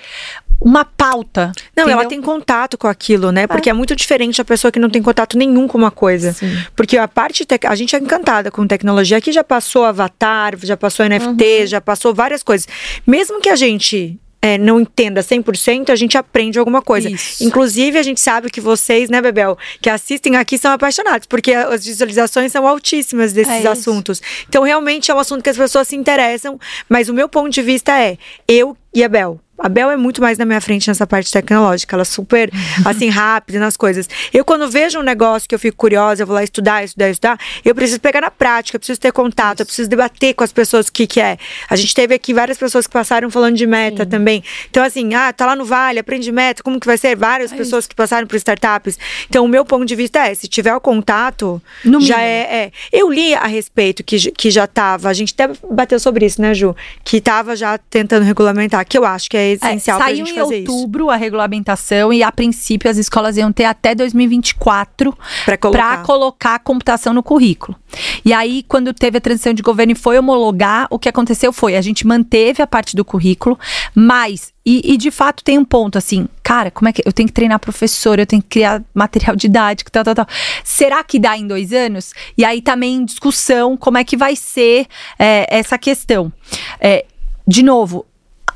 [0.59, 1.51] uma pauta.
[1.75, 1.99] Não, entendeu?
[1.99, 3.47] ela tem contato com aquilo, né?
[3.47, 3.71] Porque é.
[3.71, 3.73] é.
[3.73, 6.33] muito diferente a pessoa que não tem contato nenhum com uma coisa.
[6.33, 6.57] Sim.
[6.75, 7.45] Porque a parte.
[7.45, 7.59] Te...
[7.65, 9.17] A gente é encantada com tecnologia.
[9.17, 11.67] Aqui já passou Avatar, já passou NFT, uhum.
[11.67, 12.67] já passou várias coisas.
[13.05, 17.09] Mesmo que a gente é, não entenda 100%, a gente aprende alguma coisa.
[17.09, 17.43] Isso.
[17.43, 21.83] Inclusive, a gente sabe que vocês, né, Bebel, que assistem aqui são apaixonados, porque as
[21.83, 24.21] visualizações são altíssimas desses é assuntos.
[24.47, 27.63] Então, realmente é um assunto que as pessoas se interessam, mas o meu ponto de
[27.63, 31.07] vista é: eu e a Bel, a Bel é muito mais na minha frente nessa
[31.07, 32.51] parte tecnológica, ela é super,
[32.85, 34.09] assim, rápida nas coisas.
[34.33, 37.39] Eu, quando vejo um negócio que eu fico curiosa, eu vou lá estudar, estudar, estudar,
[37.63, 40.87] eu preciso pegar na prática, eu preciso ter contato, eu preciso debater com as pessoas
[40.87, 41.37] o que, que é.
[41.69, 44.09] A gente teve aqui várias pessoas que passaram falando de meta Sim.
[44.09, 44.43] também.
[44.69, 47.15] Então, assim, ah, tá lá no Vale, aprende meta, como que vai ser?
[47.15, 48.99] Várias é pessoas que passaram por startups.
[49.29, 52.71] Então, o meu ponto de vista é, se tiver o contato, no já é, é,
[52.91, 56.53] Eu li a respeito que, que já tava, a gente até bateu sobre isso, né,
[56.53, 56.75] Ju?
[57.03, 60.39] Que tava já tentando regulamentar, que eu acho que é essencial é, pra gente fazer
[60.39, 60.47] isso.
[60.47, 65.57] Saiu em outubro a regulamentação e a princípio as escolas iam ter até 2024 para
[65.57, 66.03] colocar.
[66.03, 67.77] colocar computação no currículo.
[68.23, 71.75] E aí, quando teve a transição de governo e foi homologar, o que aconteceu foi,
[71.75, 73.57] a gente manteve a parte do currículo,
[73.93, 77.27] mas e, e, de fato tem um ponto assim, cara, como é que eu tenho
[77.27, 80.27] que treinar professor, eu tenho que criar material didático, tal, tal, tal.
[80.63, 82.13] Será que dá em dois anos?
[82.35, 84.87] E aí também em discussão como é que vai ser
[85.19, 86.33] é, essa questão.
[86.79, 87.05] É,
[87.47, 88.07] de novo,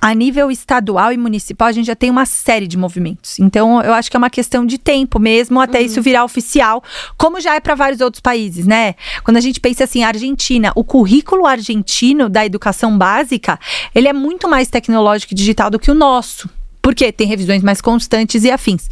[0.02, 3.40] a nível estadual e municipal, a gente já tem uma série de movimentos.
[3.40, 5.86] Então, eu acho que é uma questão de tempo mesmo até uhum.
[5.86, 6.84] isso virar oficial,
[7.18, 8.96] como já é para vários outros países, né?
[9.24, 13.60] Quando a gente pensa assim, Argentina, o currículo argentino da educação básica,
[13.94, 16.50] ele é muito mais tecnológico e digital do que o nosso.
[16.82, 18.90] Porque tem revisões mais constantes e afins.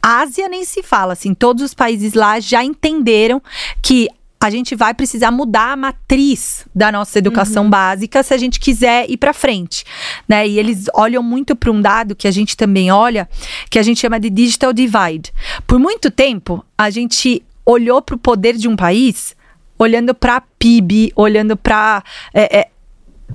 [0.00, 3.42] Ásia nem se fala, assim, todos os países lá já entenderam
[3.82, 4.08] que
[4.40, 7.70] a gente vai precisar mudar a matriz da nossa educação uhum.
[7.70, 9.84] básica se a gente quiser ir para frente,
[10.28, 10.46] né?
[10.46, 13.28] E eles olham muito para um dado que a gente também olha,
[13.68, 15.32] que a gente chama de digital divide.
[15.66, 19.36] Por muito tempo, a gente olhou para o poder de um país
[19.78, 22.68] olhando para PIB, olhando para é, é,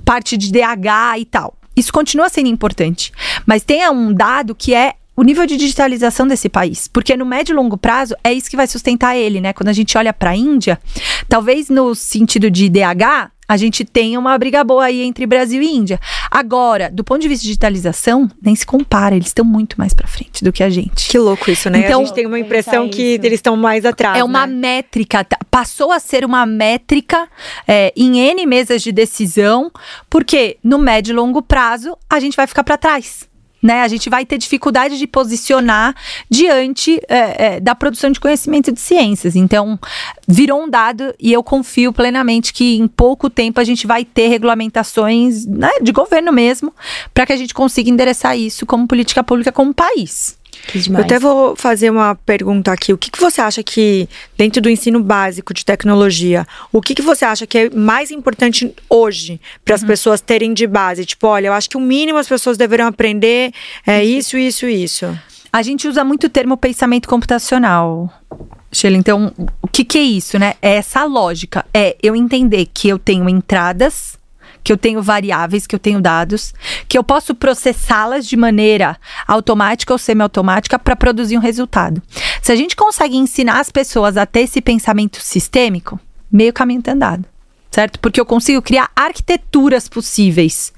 [0.04, 1.54] parte de DH e tal.
[1.76, 3.12] Isso continua sendo importante,
[3.44, 7.52] mas tem um dado que é o nível de digitalização desse país, porque no médio
[7.52, 9.52] e longo prazo é isso que vai sustentar ele, né?
[9.52, 10.78] Quando a gente olha para a Índia,
[11.28, 15.66] talvez no sentido de DH, a gente tenha uma briga boa aí entre Brasil e
[15.66, 16.00] Índia.
[16.30, 20.08] Agora, do ponto de vista de digitalização, nem se compara, eles estão muito mais para
[20.08, 21.08] frente do que a gente.
[21.08, 21.80] Que louco isso, né?
[21.80, 24.18] Então, a gente tem uma impressão que eles estão mais atrás.
[24.18, 24.54] É uma né?
[24.54, 27.28] métrica, tá, passou a ser uma métrica
[27.68, 29.70] é, em N mesas de decisão,
[30.08, 33.28] porque no médio e longo prazo a gente vai ficar para trás
[33.64, 33.80] né?
[33.80, 35.96] A gente vai ter dificuldade de posicionar
[36.28, 39.34] diante é, é, da produção de conhecimento de ciências.
[39.34, 39.78] Então,
[40.28, 44.28] virou um dado e eu confio plenamente que em pouco tempo a gente vai ter
[44.28, 46.74] regulamentações né, de governo mesmo
[47.14, 50.36] para que a gente consiga endereçar isso como política pública como país.
[50.88, 52.92] Eu até vou fazer uma pergunta aqui.
[52.92, 57.02] O que, que você acha que, dentro do ensino básico de tecnologia, o que, que
[57.02, 59.88] você acha que é mais importante hoje para as uhum.
[59.88, 61.04] pessoas terem de base?
[61.04, 63.52] Tipo, olha, eu acho que o mínimo as pessoas deveriam aprender
[63.86, 65.06] é isso, isso, isso.
[65.52, 68.12] A gente usa muito o termo pensamento computacional.
[68.72, 70.54] Sheila, então, o que, que é isso, né?
[70.60, 71.64] É essa lógica.
[71.72, 74.18] É eu entender que eu tenho entradas
[74.64, 76.54] que eu tenho variáveis, que eu tenho dados,
[76.88, 78.96] que eu posso processá-las de maneira
[79.28, 82.02] automática ou semiautomática para produzir um resultado.
[82.42, 86.00] Se a gente consegue ensinar as pessoas a ter esse pensamento sistêmico,
[86.32, 87.26] meio caminho tá andado,
[87.70, 88.00] certo?
[88.00, 90.72] Porque eu consigo criar arquiteturas possíveis.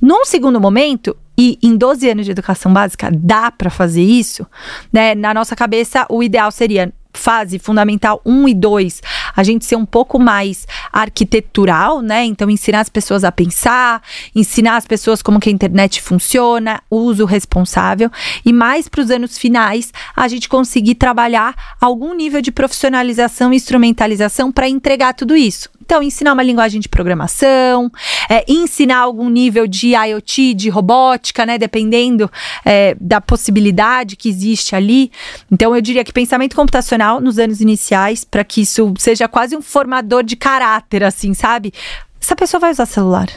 [0.00, 4.46] Num segundo momento, e em 12 anos de educação básica dá para fazer isso,
[4.92, 5.14] né?
[5.14, 9.02] Na nossa cabeça, o ideal seria fase fundamental 1 e 2,
[9.34, 12.24] a gente ser um pouco mais arquitetural, né?
[12.24, 14.02] Então, ensinar as pessoas a pensar,
[14.34, 18.10] ensinar as pessoas como que a internet funciona, uso responsável.
[18.44, 23.56] E mais para os anos finais, a gente conseguir trabalhar algum nível de profissionalização e
[23.56, 25.75] instrumentalização para entregar tudo isso.
[25.86, 27.90] Então, ensinar uma linguagem de programação,
[28.28, 31.56] é, ensinar algum nível de IoT, de robótica, né?
[31.56, 32.28] Dependendo
[32.64, 35.12] é, da possibilidade que existe ali.
[35.50, 39.62] Então, eu diria que pensamento computacional nos anos iniciais, para que isso seja quase um
[39.62, 41.72] formador de caráter, assim, sabe?
[42.20, 43.28] Essa pessoa vai usar celular.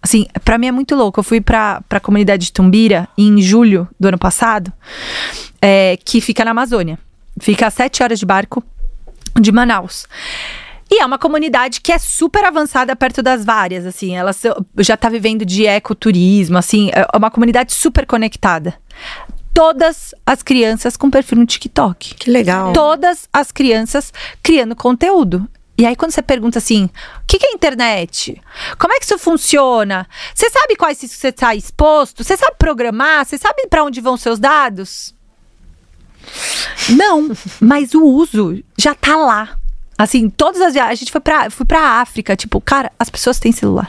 [0.00, 1.20] Assim, para mim é muito louco.
[1.20, 4.72] Eu fui pra, pra comunidade de Tumbira em julho do ano passado,
[5.60, 6.98] é, que fica na Amazônia.
[7.38, 8.64] Fica a sete horas de barco
[9.38, 10.06] de Manaus.
[10.90, 14.16] E é uma comunidade que é super avançada perto das várias, assim.
[14.16, 14.32] Ela
[14.78, 16.90] já tá vivendo de ecoturismo, assim.
[16.92, 18.74] É uma comunidade super conectada.
[19.52, 22.14] Todas as crianças com perfil no TikTok.
[22.14, 22.72] Que legal.
[22.72, 25.46] Todas as crianças criando conteúdo.
[25.76, 26.90] E aí, quando você pergunta assim, o
[27.26, 28.40] que, que é internet?
[28.78, 30.08] Como é que isso funciona?
[30.34, 32.24] Você sabe quais você está exposto?
[32.24, 33.24] Você sabe programar?
[33.24, 35.14] Você sabe para onde vão seus dados?
[36.90, 39.56] Não, mas o uso já tá lá.
[39.98, 40.92] Assim, todas as viagens.
[40.92, 42.36] A gente foi pra, fui pra África.
[42.36, 43.88] Tipo, cara, as pessoas têm celular.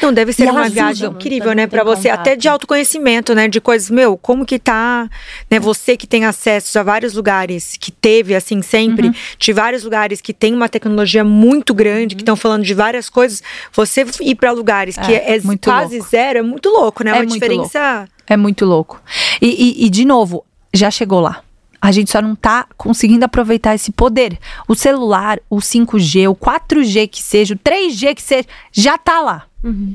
[0.00, 2.20] Não, deve ser uma viagem usam, incrível, né, para você, contato.
[2.20, 5.08] até de autoconhecimento, né, de coisas, meu, como que tá,
[5.50, 9.14] né, você que tem acesso a vários lugares, que teve, assim, sempre, uhum.
[9.36, 12.18] de vários lugares que tem uma tecnologia muito grande, uhum.
[12.18, 16.10] que estão falando de várias coisas, você ir para lugares que é, é quase louco.
[16.10, 17.98] zero, é muito louco, né, é uma diferença...
[17.98, 18.14] Louco.
[18.26, 19.02] É muito louco.
[19.40, 21.42] E, e, e, de novo, já chegou lá.
[21.84, 24.38] A gente só não tá conseguindo aproveitar esse poder.
[24.66, 29.44] O celular, o 5G, o 4G que seja, o 3G que seja, já tá lá.
[29.62, 29.94] Uhum.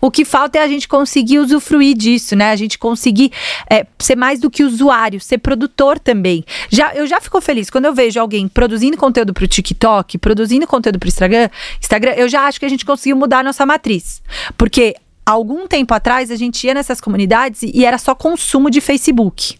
[0.00, 2.50] O que falta é a gente conseguir usufruir disso, né?
[2.50, 3.30] A gente conseguir
[3.70, 6.44] é, ser mais do que usuário, ser produtor também.
[6.68, 10.66] Já, eu já fico feliz quando eu vejo alguém produzindo conteúdo para o TikTok, produzindo
[10.66, 13.64] conteúdo para o Instagram, Instagram, eu já acho que a gente conseguiu mudar a nossa
[13.64, 14.20] matriz.
[14.56, 19.56] Porque algum tempo atrás a gente ia nessas comunidades e era só consumo de Facebook.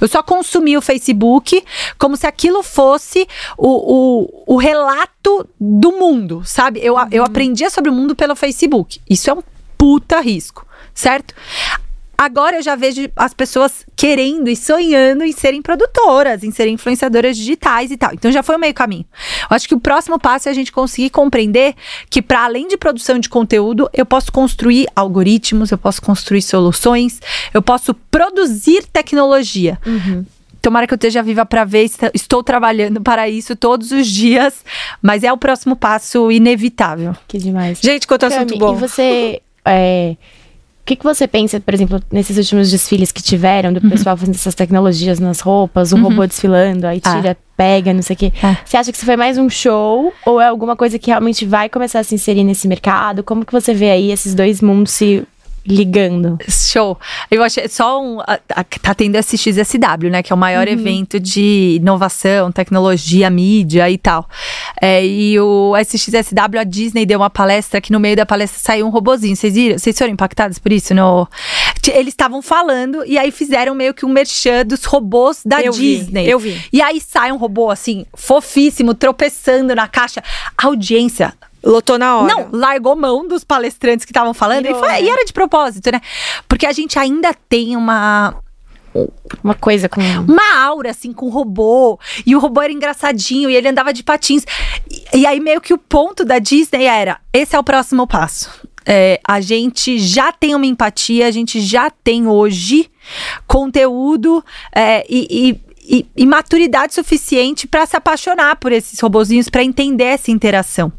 [0.00, 1.62] Eu só consumi o Facebook
[1.98, 6.80] como se aquilo fosse o, o, o relato do mundo, sabe?
[6.82, 7.08] Eu, uhum.
[7.10, 9.00] eu aprendia sobre o mundo pelo Facebook.
[9.08, 9.42] Isso é um
[9.76, 11.34] puta risco, certo?
[12.18, 17.36] Agora eu já vejo as pessoas querendo e sonhando em serem produtoras, em serem influenciadoras
[17.36, 18.12] digitais e tal.
[18.14, 19.04] Então já foi o meio caminho.
[19.50, 21.74] Eu acho que o próximo passo é a gente conseguir compreender
[22.08, 27.20] que para além de produção de conteúdo, eu posso construir algoritmos, eu posso construir soluções,
[27.52, 29.78] eu posso produzir tecnologia.
[29.86, 30.24] Uhum.
[30.62, 34.64] Tomara que eu esteja viva para ver, estou trabalhando para isso todos os dias,
[35.00, 37.14] mas é o próximo passo inevitável.
[37.28, 37.78] Que demais.
[37.80, 38.74] Gente, quanto assunto bom.
[38.74, 40.16] E você é,
[40.86, 43.90] que, que você pensa, por exemplo, nesses últimos desfiles que tiveram, do uhum.
[43.90, 46.02] pessoal fazendo essas tecnologias nas roupas, o uhum.
[46.02, 47.36] robô desfilando, aí tira, ah.
[47.56, 48.32] pega, não sei o quê.
[48.40, 48.56] Ah.
[48.64, 51.68] Você acha que isso foi mais um show ou é alguma coisa que realmente vai
[51.68, 53.24] começar a se inserir nesse mercado?
[53.24, 55.26] Como que você vê aí esses dois mundos se
[55.66, 56.38] ligando.
[56.48, 56.98] Show.
[57.30, 58.20] Eu achei só um.
[58.20, 60.22] A, a, tá tendo esse XSW, né?
[60.22, 60.72] Que é o maior uhum.
[60.72, 64.28] evento de inovação, tecnologia, mídia e tal.
[64.80, 68.86] É, e o SXSW, a Disney deu uma palestra que no meio da palestra saiu
[68.86, 69.36] um robozinho.
[69.36, 69.78] Vocês viram?
[69.78, 70.94] Vocês foram impactados por isso?
[70.94, 71.28] No...
[71.88, 76.24] Eles estavam falando e aí fizeram meio que um merchan dos robôs da eu Disney.
[76.24, 76.60] Vi, eu vi.
[76.72, 80.22] E aí sai um robô assim, fofíssimo, tropeçando na caixa.
[80.56, 81.32] A audiência
[81.64, 82.34] Lotou na hora.
[82.34, 86.00] Não, largou mão dos palestrantes que estavam falando e, foi, e era de propósito, né?
[86.48, 88.36] Porque a gente ainda tem uma,
[89.42, 90.00] uma coisa com.
[90.00, 91.98] Uma aura, assim, com o robô.
[92.24, 94.44] E o robô era engraçadinho e ele andava de patins.
[94.90, 98.50] E, e aí, meio que o ponto da Disney era: esse é o próximo passo.
[98.88, 102.88] É, a gente já tem uma empatia, a gente já tem hoje
[103.44, 105.60] conteúdo é, e, e,
[106.16, 110.92] e maturidade suficiente para se apaixonar por esses robozinhos, para entender essa interação.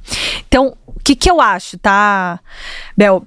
[0.48, 2.40] Então, o que, que eu acho, tá,
[2.96, 3.26] Bel?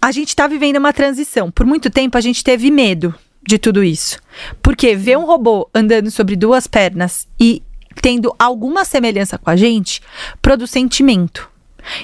[0.00, 1.50] A gente está vivendo uma transição.
[1.50, 3.14] Por muito tempo a gente teve medo
[3.46, 4.18] de tudo isso.
[4.62, 7.62] Porque ver um robô andando sobre duas pernas e
[8.00, 10.00] tendo alguma semelhança com a gente
[10.40, 11.50] produz sentimento.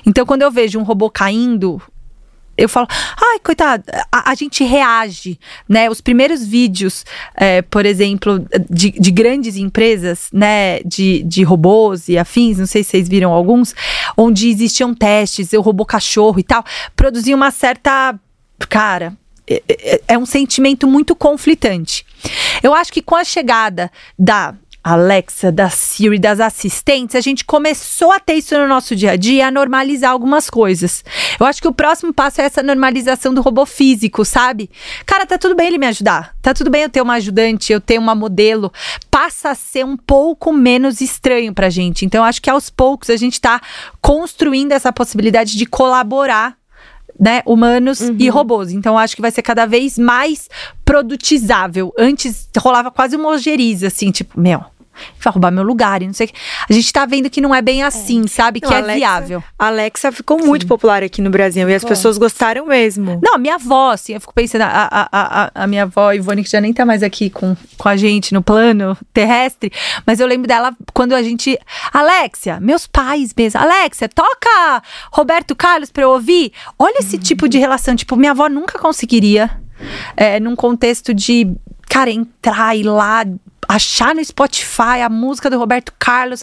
[0.06, 1.80] Então, quando eu vejo um robô caindo,
[2.56, 5.38] eu falo, ai, coitado, a, a, gente reage,
[5.68, 5.88] né?
[5.88, 12.18] Os primeiros vídeos, é, por exemplo, de, de, grandes empresas, né, de, de robôs e
[12.18, 13.74] afins, não sei se vocês viram alguns,
[14.16, 18.18] onde existiam testes, o robô cachorro e tal, produziam uma certa.
[18.68, 22.04] Cara, é, é, é um sentimento muito conflitante.
[22.62, 28.10] Eu acho que com a chegada da Alexa, da Siri, das assistentes, a gente começou
[28.10, 31.04] a ter isso no nosso dia a dia, a normalizar algumas coisas.
[31.38, 34.68] Eu acho que o próximo passo é essa normalização do robô físico, sabe?
[35.06, 36.34] Cara, tá tudo bem ele me ajudar.
[36.42, 38.72] Tá tudo bem eu ter uma ajudante, eu ter uma modelo.
[39.08, 42.04] Passa a ser um pouco menos estranho pra gente.
[42.04, 43.60] Então, eu acho que aos poucos a gente tá
[44.00, 46.56] construindo essa possibilidade de colaborar
[47.18, 48.16] né, humanos uhum.
[48.18, 48.72] e robôs.
[48.72, 50.48] Então acho que vai ser cada vez mais
[50.84, 51.92] produtizável.
[51.98, 54.64] Antes rolava quase uma ojeriza, assim, tipo, meu,
[55.20, 56.34] vai roubar meu lugar e não sei o que.
[56.68, 58.28] A gente tá vendo que não é bem assim, é.
[58.28, 58.60] sabe?
[58.62, 59.44] Não, que é Alexa, viável.
[59.58, 60.46] A Alexa ficou Sim.
[60.46, 63.20] muito popular aqui no Brasil e as pessoas gostaram mesmo.
[63.22, 66.50] Não, minha avó, assim, eu fico pensando, a, a, a, a minha avó, Ivone, que
[66.50, 69.72] já nem tá mais aqui com, com a gente no plano terrestre,
[70.06, 71.58] mas eu lembro dela quando a gente.
[71.92, 73.60] Alexia, meus pais mesmo.
[73.60, 76.52] Alexia, toca Roberto Carlos pra eu ouvir.
[76.78, 77.20] Olha esse hum.
[77.20, 77.94] tipo de relação.
[77.96, 79.50] Tipo, minha avó nunca conseguiria.
[80.16, 81.56] É, num contexto de
[81.92, 83.24] cara, entrar e lá
[83.68, 86.42] achar no Spotify a música do Roberto Carlos.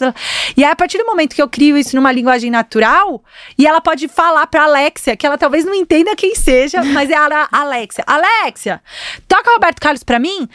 [0.56, 3.22] E aí, a partir do momento que eu crio isso numa linguagem natural,
[3.58, 7.14] e ela pode falar pra Alexia, que ela talvez não entenda quem seja, mas é
[7.14, 8.04] a Alexia.
[8.06, 8.82] Alexia,
[9.28, 10.48] toca Roberto Carlos pra mim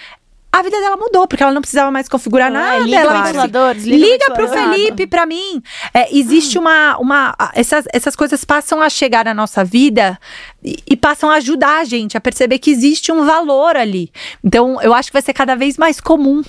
[0.56, 2.80] a vida dela mudou, porque ela não precisava mais configurar ah, nada.
[2.80, 5.62] Liga ela ventilador, liga, liga pro Felipe, para mim.
[5.94, 6.98] É, existe uma.
[6.98, 10.18] uma essas, essas coisas passam a chegar na nossa vida
[10.64, 14.10] e, e, passam a ajudar a gente a perceber que existe um valor ali.
[14.42, 16.42] Então, eu acho que vai ser cada vez mais comum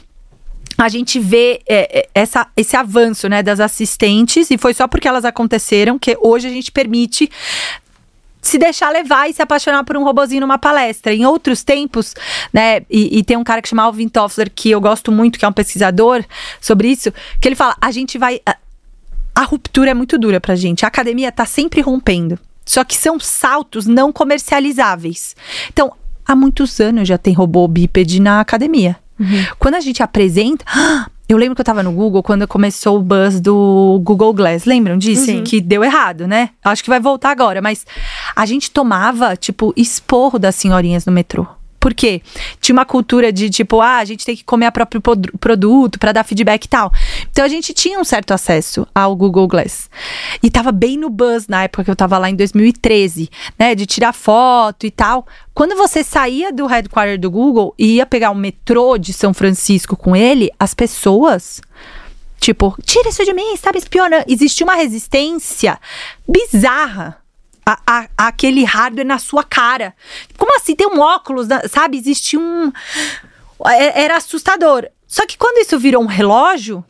[0.79, 5.09] a gente vê é, é, essa, esse avanço né, das assistentes, e foi só porque
[5.09, 7.31] elas aconteceram que hoje a gente permite
[8.43, 11.13] se deixar levar e se apaixonar por um robozinho numa palestra.
[11.13, 12.15] Em outros tempos,
[12.53, 15.45] né, e, e tem um cara que chama Alvin Toffler, que eu gosto muito, que
[15.45, 16.25] é um pesquisador
[16.61, 18.41] sobre isso, que ele fala: a gente vai.
[18.47, 18.57] A,
[19.35, 20.85] a ruptura é muito dura pra gente.
[20.85, 22.39] A academia tá sempre rompendo.
[22.65, 25.37] Só que são saltos não comercializáveis.
[25.71, 25.93] Então,
[26.25, 28.97] há muitos anos já tem robô bípede na academia.
[29.19, 29.47] Uhum.
[29.59, 30.65] Quando a gente apresenta.
[31.29, 34.65] Eu lembro que eu tava no Google quando começou o buzz do Google Glass.
[34.65, 35.29] Lembram disso?
[35.29, 35.43] Uhum.
[35.43, 36.51] Que deu errado, né?
[36.65, 37.85] Acho que vai voltar agora, mas
[38.37, 41.45] a gente tomava, tipo, esporro das senhorinhas no metrô.
[41.79, 42.23] Por quê?
[42.61, 46.13] Tinha uma cultura de tipo, ah, a gente tem que comer a próprio produto para
[46.13, 46.93] dar feedback e tal.
[47.31, 49.89] Então a gente tinha um certo acesso ao Google Glass.
[50.43, 53.87] E tava bem no buzz na época que eu tava lá em 2013, né, de
[53.87, 55.27] tirar foto e tal.
[55.55, 59.97] Quando você saía do headquarter do Google e ia pegar o metrô de São Francisco
[59.97, 61.61] com ele, as pessoas
[62.39, 64.25] Tipo, tira isso de mim, estava espionando.
[64.29, 65.81] Existia uma resistência
[66.29, 67.17] bizarra
[67.67, 69.93] a, a, aquele hardware na sua cara.
[70.39, 70.77] Como assim?
[70.77, 71.99] Tem um óculos, sabe?
[71.99, 72.73] Existe um.
[73.67, 74.87] É, era assustador.
[75.07, 76.85] Só que quando isso virou um relógio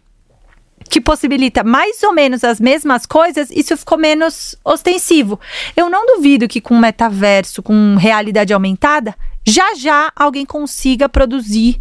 [0.89, 5.41] que possibilita mais ou menos as mesmas coisas, isso ficou menos ostensivo.
[5.77, 11.81] Eu não duvido que com metaverso, com realidade aumentada, já já alguém consiga produzir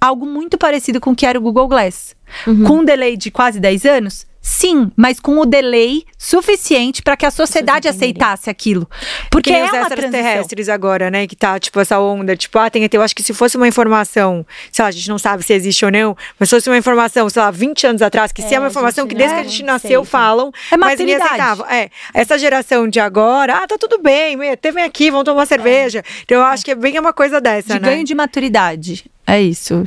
[0.00, 2.14] algo muito parecido com o que era o Google Glass.
[2.46, 2.64] Uhum.
[2.64, 7.26] Com um delay de quase 10 anos, Sim, mas com o delay suficiente para que
[7.26, 8.88] a sociedade aceitasse aquilo.
[9.28, 11.26] Porque é os uma extraterrestres agora, né?
[11.26, 14.46] Que tá, tipo, essa onda, tipo, ah, tem Eu acho que se fosse uma informação,
[14.70, 17.28] sei lá, a gente não sabe se existe ou não, mas se fosse uma informação,
[17.28, 19.48] sei lá, 20 anos atrás, que é, se é uma informação que desde é, que
[19.48, 21.66] a gente nasceu falam, é mas ninguém aceitava.
[21.68, 26.04] É, essa geração de agora, ah, tá tudo bem, teve aqui, vamos tomar cerveja.
[26.22, 27.88] Então eu acho que é bem uma coisa dessa, de né?
[27.88, 29.10] ganho de maturidade.
[29.26, 29.82] É isso,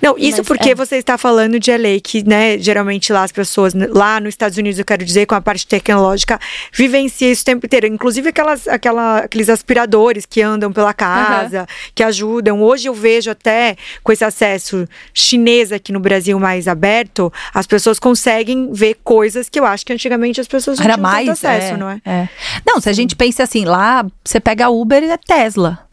[0.00, 0.74] não, isso Mas, porque é.
[0.74, 4.78] você está falando de LA, que, né, geralmente lá as pessoas, lá nos Estados Unidos,
[4.78, 6.38] eu quero dizer, com a parte tecnológica,
[6.72, 7.86] vivencia isso o tempo inteiro.
[7.86, 11.66] Inclusive aquelas, aquela, aqueles aspiradores que andam pela casa, uhum.
[11.94, 12.62] que ajudam.
[12.62, 17.98] Hoje eu vejo até com esse acesso chinês aqui no Brasil mais aberto, as pessoas
[17.98, 21.74] conseguem ver coisas que eu acho que antigamente as pessoas não Era tinham mais, acesso,
[21.74, 22.00] é, não é?
[22.04, 22.28] é?
[22.66, 25.89] Não, se a gente pensa assim, lá você pega Uber e é Tesla.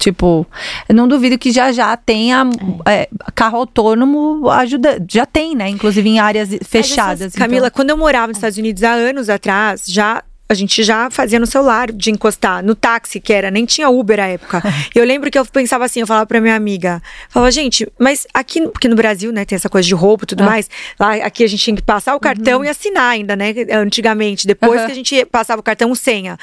[0.00, 0.46] Tipo,
[0.88, 2.48] não duvido que já já tenha
[2.86, 3.02] é.
[3.02, 5.68] É, carro autônomo ajuda, já tem, né?
[5.68, 7.20] Inclusive em áreas fechadas.
[7.20, 7.46] Essas, então.
[7.46, 11.38] Camila, quando eu morava nos Estados Unidos há anos atrás, já a gente já fazia
[11.38, 14.62] no celular de encostar no táxi que era, nem tinha Uber à época.
[14.96, 18.66] eu lembro que eu pensava assim, eu falava pra minha amiga, falava, gente, mas aqui,
[18.68, 20.46] porque no Brasil, né, tem essa coisa de roubo e tudo ah.
[20.46, 22.64] mais, lá aqui a gente tinha que passar o cartão uhum.
[22.64, 24.86] e assinar ainda, né, antigamente, depois uhum.
[24.86, 26.38] que a gente passava o cartão, senha.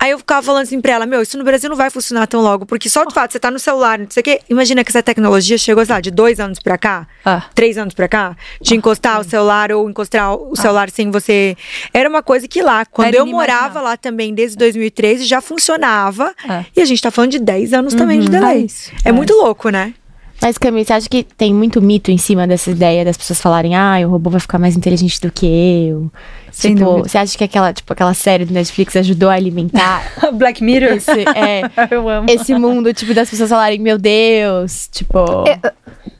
[0.00, 2.40] Aí eu ficava falando assim pra ela, meu, isso no Brasil não vai funcionar tão
[2.40, 4.40] logo, porque só de fato você tá no celular, não sei o quê.
[4.48, 7.44] Imagina que essa tecnologia chegou, sei lá, de dois anos pra cá, ah.
[7.54, 10.60] três anos pra cá, de ah, encostar o celular ou encostar o ah.
[10.60, 11.54] celular sem você.
[11.92, 16.34] Era uma coisa que lá, quando Era eu morava lá também, desde 2013, já funcionava.
[16.48, 16.64] Ah.
[16.74, 18.66] E a gente tá falando de 10 anos uhum, é, é, é, também de delay.
[19.04, 19.92] É, é muito louco, né?
[20.40, 23.76] Mas, Camille, você acha que tem muito mito em cima dessa ideia das pessoas falarem,
[23.76, 26.10] ah, o robô vai ficar mais inteligente do que eu?
[26.52, 27.08] Sem tipo, dúvida.
[27.08, 30.02] você acha que aquela, tipo, aquela série do Netflix ajudou a alimentar
[30.34, 30.94] Black Mirror?
[30.94, 32.26] Esse, é, eu amo.
[32.30, 35.18] Esse mundo, tipo, das pessoas falarem, meu Deus, tipo.
[35.46, 35.60] É,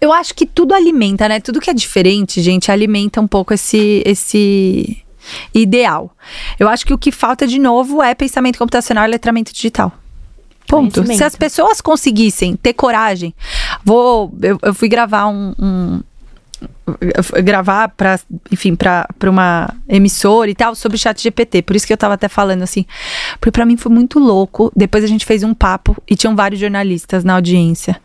[0.01, 1.40] eu acho que tudo alimenta, né?
[1.40, 4.03] Tudo que é diferente, gente, alimenta um pouco esse.
[4.05, 5.05] esse
[5.55, 6.11] ideal.
[6.59, 9.93] Eu acho que o que falta de novo é pensamento computacional e letramento digital.
[10.66, 11.05] Ponto.
[11.05, 13.35] Se as pessoas conseguissem ter coragem,
[13.85, 14.33] vou.
[14.40, 16.01] Eu, eu fui gravar um, um
[17.42, 18.18] gravar para
[18.51, 22.29] enfim para uma emissora e tal sobre chat GPT por isso que eu tava até
[22.29, 22.85] falando assim
[23.40, 26.61] porque para mim foi muito louco depois a gente fez um papo e tinham vários
[26.61, 28.01] jornalistas na audiência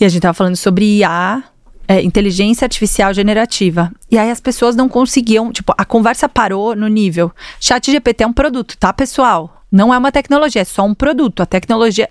[0.00, 1.44] e a gente tava falando sobre IA
[1.90, 3.90] é, inteligência artificial generativa.
[4.08, 7.32] E aí as pessoas não conseguiam, tipo, a conversa parou no nível.
[7.58, 9.60] Chat GPT é um produto, tá, pessoal?
[9.72, 11.42] Não é uma tecnologia, é só um produto.
[11.42, 12.08] A tecnologia.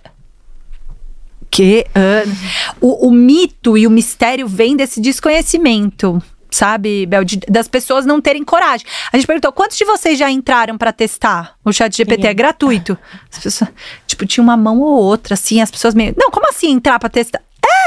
[1.50, 1.86] Que.
[1.90, 2.36] Uh,
[2.80, 8.20] o, o mito e o mistério vem desse desconhecimento sabe, Bel, de, das pessoas não
[8.20, 8.86] terem coragem.
[9.12, 12.28] A gente perguntou, quantos de vocês já entraram para testar o chat GPT?
[12.28, 12.98] É gratuito.
[13.32, 13.72] As pessoas,
[14.08, 17.10] tipo, tinha uma mão ou outra, assim, as pessoas meio, não, como assim entrar para
[17.10, 17.42] testar?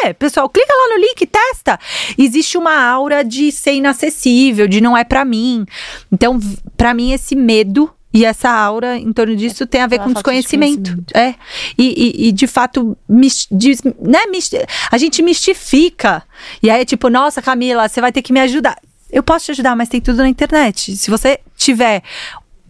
[0.04, 1.78] É, pessoal, clica lá no link, testa.
[2.18, 5.64] Existe uma aura de ser inacessível, de não é para mim.
[6.10, 6.38] Então,
[6.76, 10.96] para mim, esse medo e essa aura em torno disso tem a ver com desconhecimento.
[10.96, 11.34] De é.
[11.78, 14.50] E, e, e, de fato, mis, diz, né, mis,
[14.90, 16.22] a gente mistifica.
[16.62, 18.76] E aí é tipo, nossa, Camila, você vai ter que me ajudar.
[19.10, 20.96] Eu posso te ajudar, mas tem tudo na internet.
[20.96, 22.02] Se você tiver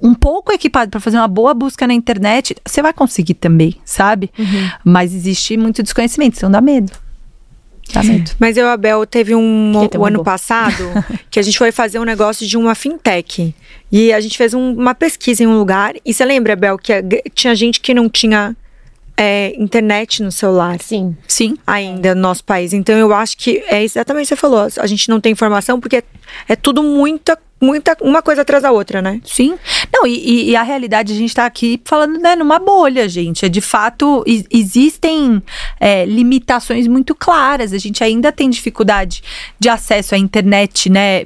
[0.01, 4.31] um pouco equipado para fazer uma boa busca na internet, você vai conseguir também, sabe?
[4.37, 4.71] Uhum.
[4.85, 6.93] Mas existe muito desconhecimento, isso não dá medo.
[7.93, 8.31] Dá medo.
[8.39, 10.85] Mas eu, Abel, teve um o um ano passado
[11.31, 13.55] que a gente foi fazer um negócio de uma fintech.
[13.91, 15.95] E a gente fez um- uma pesquisa em um lugar.
[16.05, 17.03] E você lembra, Abel, que a
[17.35, 18.57] tinha gente que não tinha
[19.17, 21.17] é, internet no celular Sim.
[21.29, 21.57] Sim.
[21.67, 22.73] ainda no nosso país.
[22.73, 24.67] Então eu acho que é exatamente o que você falou.
[24.79, 26.03] A gente não tem informação porque é,
[26.49, 29.21] é tudo muita, muita, uma coisa atrás da outra, né?
[29.25, 29.57] Sim.
[29.93, 33.47] Não, e, e- a realidade, a gente tá aqui falando, né, numa bolha, gente.
[33.47, 35.41] É de fato, existem
[35.79, 37.73] é, limitações muito claras.
[37.73, 39.23] A gente ainda tem dificuldade
[39.59, 41.25] de acesso à internet, né?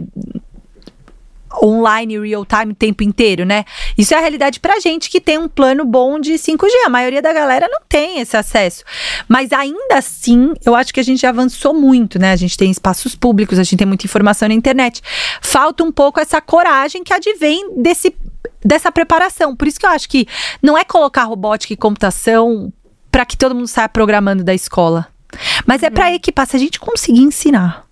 [1.62, 3.64] Online, real time, o tempo inteiro, né?
[3.96, 6.70] Isso é a realidade pra gente que tem um plano bom de 5G.
[6.84, 8.84] A maioria da galera não tem esse acesso.
[9.28, 12.32] Mas ainda assim, eu acho que a gente já avançou muito, né?
[12.32, 15.02] A gente tem espaços públicos, a gente tem muita informação na internet.
[15.40, 18.14] Falta um pouco essa coragem que advém desse,
[18.64, 19.56] dessa preparação.
[19.56, 20.26] Por isso que eu acho que
[20.62, 22.72] não é colocar robótica e computação
[23.10, 25.08] para que todo mundo saia programando da escola.
[25.66, 26.46] Mas é para equipar.
[26.46, 27.86] Se a gente conseguir ensinar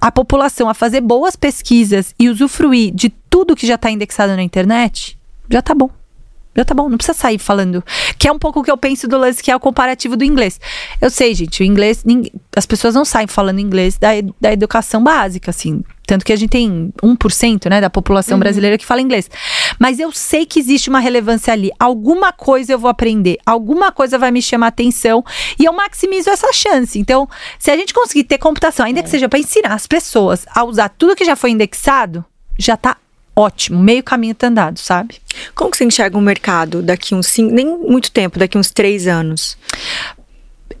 [0.00, 4.42] a população a fazer boas pesquisas e usufruir de tudo que já está indexado na
[4.42, 5.90] internet, já tá bom.
[6.56, 7.82] Já tá bom, não precisa sair falando.
[8.18, 10.24] Que é um pouco o que eu penso do lance que é o comparativo do
[10.24, 10.60] inglês.
[11.00, 12.04] Eu sei, gente, o inglês,
[12.56, 14.08] as pessoas não saem falando inglês da,
[14.40, 15.84] da educação básica, assim.
[16.10, 19.30] Tanto que a gente tem 1%, né, da população brasileira que fala inglês.
[19.78, 21.70] Mas eu sei que existe uma relevância ali.
[21.78, 25.24] Alguma coisa eu vou aprender, alguma coisa vai me chamar atenção
[25.56, 26.98] e eu maximizo essa chance.
[26.98, 27.28] Então,
[27.60, 30.88] se a gente conseguir ter computação, ainda que seja para ensinar as pessoas a usar
[30.88, 32.24] tudo que já foi indexado,
[32.58, 32.96] já tá
[33.36, 33.78] ótimo.
[33.78, 35.14] Meio caminho tá andado, sabe?
[35.54, 39.06] Como que você enxerga o mercado daqui uns cinco, nem muito tempo, daqui uns três
[39.06, 39.56] anos?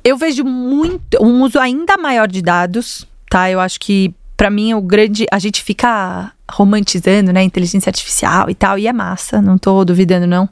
[0.02, 3.50] eu vejo muito um uso ainda maior de dados, tá?
[3.50, 8.54] Eu acho que pra mim o grande a gente fica romantizando, né, inteligência artificial e
[8.54, 10.48] tal, e é massa, não tô duvidando não.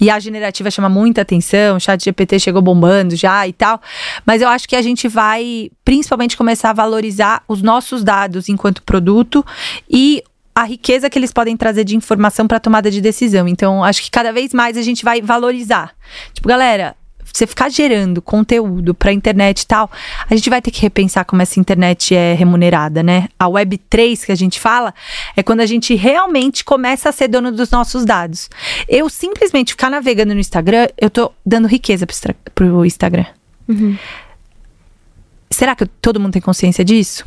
[0.00, 3.80] E a generativa chama muita atenção, o chat GPT chegou bombando já e tal,
[4.24, 8.80] mas eu acho que a gente vai principalmente começar a valorizar os nossos dados enquanto
[8.84, 9.44] produto
[9.90, 10.22] e
[10.54, 13.48] a riqueza que eles podem trazer de informação para tomada de decisão.
[13.48, 15.96] Então, acho que cada vez mais a gente vai valorizar.
[16.32, 16.94] Tipo, galera,
[17.32, 19.90] você ficar gerando conteúdo pra internet e tal,
[20.28, 23.28] a gente vai ter que repensar como essa internet é remunerada, né?
[23.38, 24.94] A Web 3 que a gente fala
[25.36, 28.48] é quando a gente realmente começa a ser dono dos nossos dados.
[28.88, 32.06] Eu simplesmente ficar navegando no Instagram, eu tô dando riqueza
[32.54, 33.26] pro, Instagram.
[35.50, 37.24] Será que todo mundo tem consciência disso?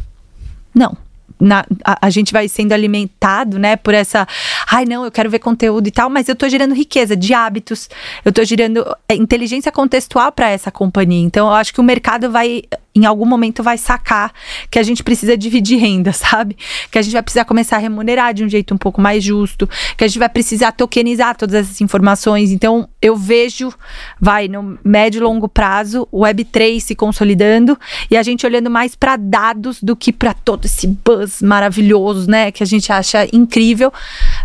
[0.74, 0.96] Não.
[1.40, 4.28] Na- a, a gente vai sendo alimentado, né, por essa.
[4.72, 7.90] Ai, não, eu quero ver conteúdo e tal, mas eu tô gerando riqueza de hábitos,
[8.24, 11.24] eu tô gerando é, inteligência contextual para essa companhia.
[11.26, 12.64] Então, eu acho que o mercado vai,
[12.96, 14.34] em algum momento, vai sacar
[14.70, 16.58] que a gente precisa dividir renda, sabe?
[16.92, 19.70] Que a gente vai precisar começar a remunerar de um jeito um pouco mais justo,
[19.98, 22.52] que a gente vai precisar tokenizar todas essas informações.
[22.52, 23.72] Então, eu vejo,
[24.20, 27.78] vai, no médio e longo prazo, o Web3 se consolidando
[28.10, 32.52] e a gente olhando mais para dados do que para todo esse buzz maravilhoso, né?
[32.52, 33.94] Que a gente acha incrível,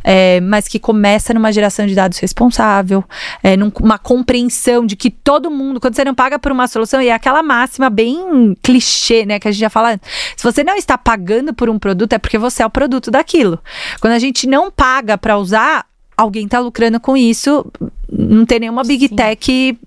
[0.05, 3.03] é, mas que começa numa geração de dados responsável,
[3.43, 7.09] é, numa compreensão de que todo mundo, quando você não paga por uma solução, e
[7.09, 9.41] é aquela máxima bem clichê, né?
[9.41, 9.99] Que a gente já fala,
[10.37, 13.59] se você não está pagando por um produto, é porque você é o produto daquilo.
[14.01, 15.87] Quando a gente não paga para usar,
[16.17, 17.65] alguém tá lucrando com isso,
[18.11, 19.17] não tem nenhuma big Sim.
[19.17, 19.79] tech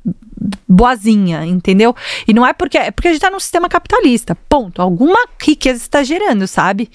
[0.68, 1.96] boazinha, entendeu?
[2.28, 4.36] E não é porque é porque a gente tá num sistema capitalista.
[4.48, 4.82] Ponto.
[4.82, 6.90] Alguma riqueza está gerando, sabe?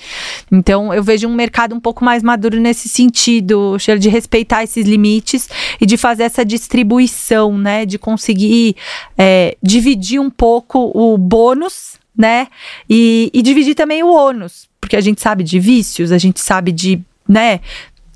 [0.50, 5.48] Então eu vejo um mercado um pouco mais maduro nesse sentido, de respeitar esses limites
[5.80, 7.84] e de fazer essa distribuição, né?
[7.84, 8.76] De conseguir
[9.16, 12.48] é, dividir um pouco o bônus, né?
[12.88, 16.72] E, e dividir também o ônus, porque a gente sabe de vícios, a gente sabe
[16.72, 17.60] de, né?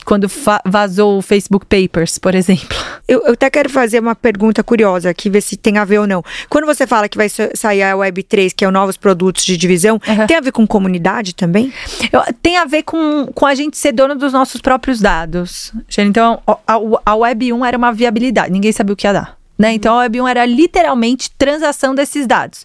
[0.07, 0.27] Quando
[0.65, 2.67] vazou o Facebook Papers, por exemplo.
[3.09, 6.09] Eu, eu até quero fazer uma pergunta curiosa aqui, ver se tem a ver ou
[6.09, 6.25] não.
[6.51, 9.57] Quando você fala que vai sa- sair a Web3, que é o novos produtos de
[9.57, 10.27] divisão, Aham.
[10.27, 11.73] tem a ver com comunidade também?
[12.13, 15.73] Eu- tem a ver com, com a gente ser dono dos nossos próprios dados.
[15.97, 19.39] Então, a, a, a Web 1 era uma viabilidade, ninguém sabia o que ia dar.
[19.57, 19.73] Né?
[19.75, 22.65] Então, a Web 1 era literalmente transação desses dados.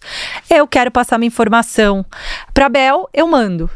[0.50, 2.04] Eu quero passar minha informação
[2.52, 3.70] para Bel, eu mando.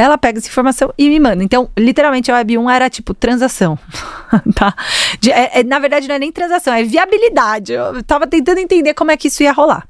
[0.00, 1.44] Ela pega essa informação e me manda.
[1.44, 3.78] Então, literalmente, a Web 1 era tipo transação.
[4.56, 4.74] tá?
[5.20, 7.74] De- é- é- na verdade, não é nem transação, é viabilidade.
[7.74, 9.86] Eu tava tentando entender como é que isso ia rolar.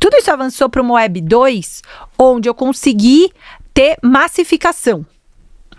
[0.00, 1.82] Tudo isso avançou para uma Web 2,
[2.18, 3.30] onde eu consegui
[3.74, 5.04] ter massificação.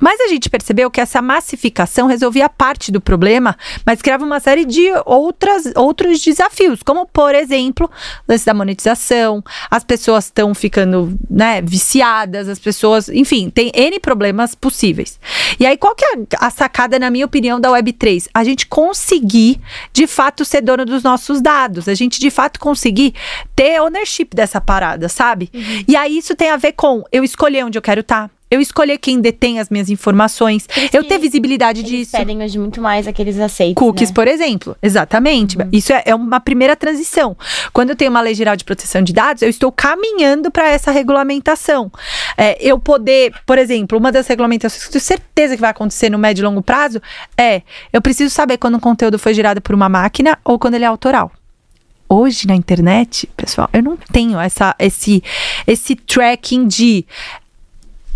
[0.03, 4.65] Mas a gente percebeu que essa massificação resolvia parte do problema, mas criava uma série
[4.65, 7.89] de outras, outros desafios, como, por exemplo,
[8.27, 9.41] lance da monetização,
[9.71, 15.17] as pessoas estão ficando né, viciadas, as pessoas, enfim, tem N problemas possíveis.
[15.57, 18.27] E aí, qual que é a sacada, na minha opinião, da Web3?
[18.33, 19.61] A gente conseguir,
[19.93, 23.13] de fato, ser dono dos nossos dados, a gente, de fato, conseguir
[23.55, 25.49] ter ownership dessa parada, sabe?
[25.53, 25.85] Uhum.
[25.87, 28.27] E aí, isso tem a ver com eu escolher onde eu quero estar.
[28.27, 32.11] Tá, eu escolher quem detém as minhas informações, eu ter visibilidade eles disso.
[32.11, 33.81] pedem hoje muito mais aqueles aceitos.
[33.81, 34.13] Cookies, né?
[34.13, 34.77] por exemplo.
[34.79, 35.57] Exatamente.
[35.57, 35.67] Uhum.
[35.71, 37.35] Isso é, é, uma primeira transição.
[37.73, 40.91] Quando eu tenho uma lei geral de proteção de dados, eu estou caminhando para essa
[40.91, 41.91] regulamentação.
[42.37, 46.11] É, eu poder, por exemplo, uma das regulamentações que eu tenho certeza que vai acontecer
[46.11, 47.01] no médio e longo prazo
[47.35, 50.85] é: eu preciso saber quando um conteúdo foi gerado por uma máquina ou quando ele
[50.85, 51.31] é autoral
[52.13, 55.23] hoje na internet, pessoal, eu não tenho essa, esse,
[55.65, 57.05] esse tracking de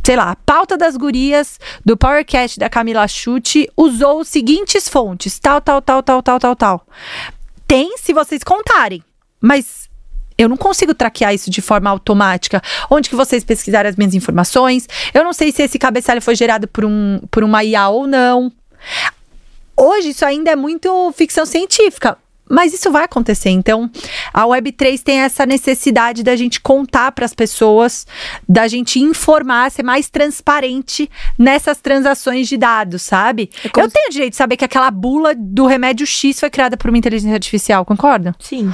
[0.08, 5.38] sei lá, a pauta das gurias do Powercast da Camila Chute usou os seguintes fontes,
[5.38, 6.88] tal, tal, tal, tal, tal, tal, tal.
[7.68, 9.04] Tem se vocês contarem,
[9.42, 9.90] mas
[10.38, 12.62] eu não consigo traquear isso de forma automática.
[12.90, 14.88] Onde que vocês pesquisaram as minhas informações?
[15.14, 18.50] Eu não sei se esse cabeçalho foi gerado por, um, por uma IA ou não.
[19.76, 22.18] Hoje isso ainda é muito ficção científica.
[22.50, 23.50] Mas isso vai acontecer.
[23.50, 23.90] Então,
[24.34, 28.06] a Web3 tem essa necessidade da gente contar para as pessoas,
[28.48, 33.50] da gente informar, ser mais transparente nessas transações de dados, sabe?
[33.64, 33.86] É como...
[33.86, 36.98] Eu tenho direito de saber que aquela bula do remédio X foi criada por uma
[36.98, 38.36] inteligência artificial, concorda?
[38.40, 38.72] Sim.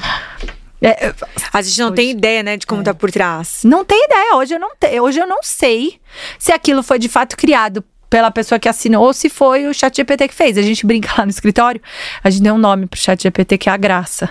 [0.82, 1.16] É, é
[1.54, 2.84] a gente não hoje, tem ideia, né, de como é.
[2.84, 3.62] tá por trás.
[3.64, 4.36] Não tem ideia.
[4.36, 6.00] Hoje eu não, te, hoje eu não sei
[6.38, 7.84] se aquilo foi de fato criado
[8.14, 10.56] pela pessoa que assinou, ou se foi o chat GPT que fez.
[10.56, 11.82] A gente brinca lá no escritório,
[12.24, 14.30] a gente deu um nome pro chat GPT que é a Graça.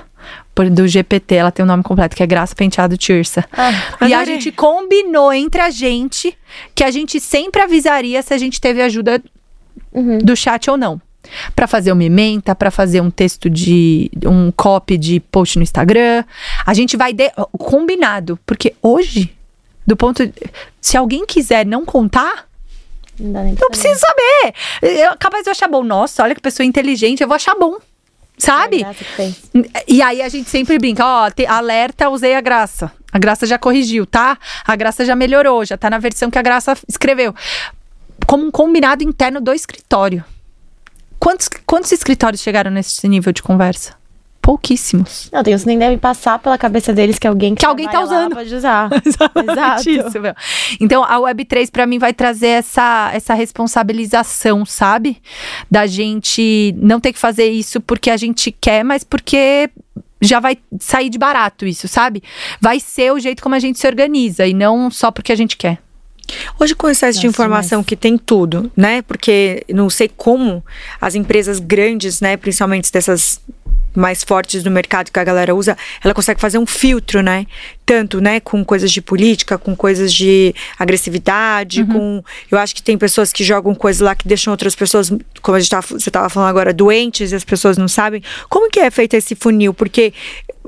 [0.73, 3.45] Do GPT, ela tem o um nome completo, que é Graça Penteado Tirsa.
[3.53, 6.39] Ah, e a gente combinou entre a gente
[6.77, 9.21] que a gente sempre avisaria se a gente teve ajuda
[9.93, 10.19] uhum.
[10.19, 11.01] do chat ou não
[11.57, 16.23] para fazer uma ementa, para fazer um texto de um copy de post no Instagram.
[16.65, 19.35] A gente vai de, combinado, porque hoje,
[19.85, 20.33] do ponto de,
[20.81, 22.52] se alguém quiser não contar,
[23.23, 24.55] não preciso saber.
[24.83, 25.83] Eu, capaz de eu achar bom.
[25.83, 27.79] Nossa, olha que pessoa inteligente, eu vou achar bom.
[28.39, 28.83] Sabe?
[28.83, 32.91] É e aí a gente sempre brinca, ó, te, alerta, usei a graça.
[33.13, 34.39] A graça já corrigiu, tá?
[34.65, 37.35] A graça já melhorou, já tá na versão que a graça escreveu.
[38.27, 40.25] Como um combinado interno do escritório.
[41.19, 43.95] Quantos, quantos escritórios chegaram nesse nível de conversa?
[44.43, 45.31] Pouquíssimos.
[45.33, 48.35] Não, tem, nem deve passar pela cabeça deles que alguém que, que alguém tá usando.
[48.35, 48.91] Pode usar.
[49.01, 49.89] Exato.
[49.89, 50.35] Isso, meu.
[50.81, 55.23] Então, a Web3 para mim vai trazer essa, essa responsabilização, sabe?
[55.71, 59.71] Da gente não ter que fazer isso porque a gente quer, mas porque
[60.21, 62.23] já vai sair de barato isso, sabe?
[62.61, 65.57] Vai ser o jeito como a gente se organiza e não só porque a gente
[65.57, 65.79] quer.
[66.59, 67.87] Hoje, com o excesso Nossa, de informação mas...
[67.87, 69.03] que tem tudo, né?
[69.03, 70.65] Porque não sei como
[71.01, 73.41] as empresas grandes, né, principalmente dessas
[73.95, 77.47] mais fortes do mercado que a galera usa, ela consegue fazer um filtro, né?
[77.85, 81.89] Tanto, né, com coisas de política, com coisas de agressividade, uhum.
[81.89, 82.25] com.
[82.51, 85.13] Eu acho que tem pessoas que jogam coisas lá que deixam outras pessoas,
[85.43, 88.23] como a gente tava, você estava falando agora, doentes e as pessoas não sabem.
[88.49, 89.75] Como que é feito esse funil?
[89.75, 90.13] Porque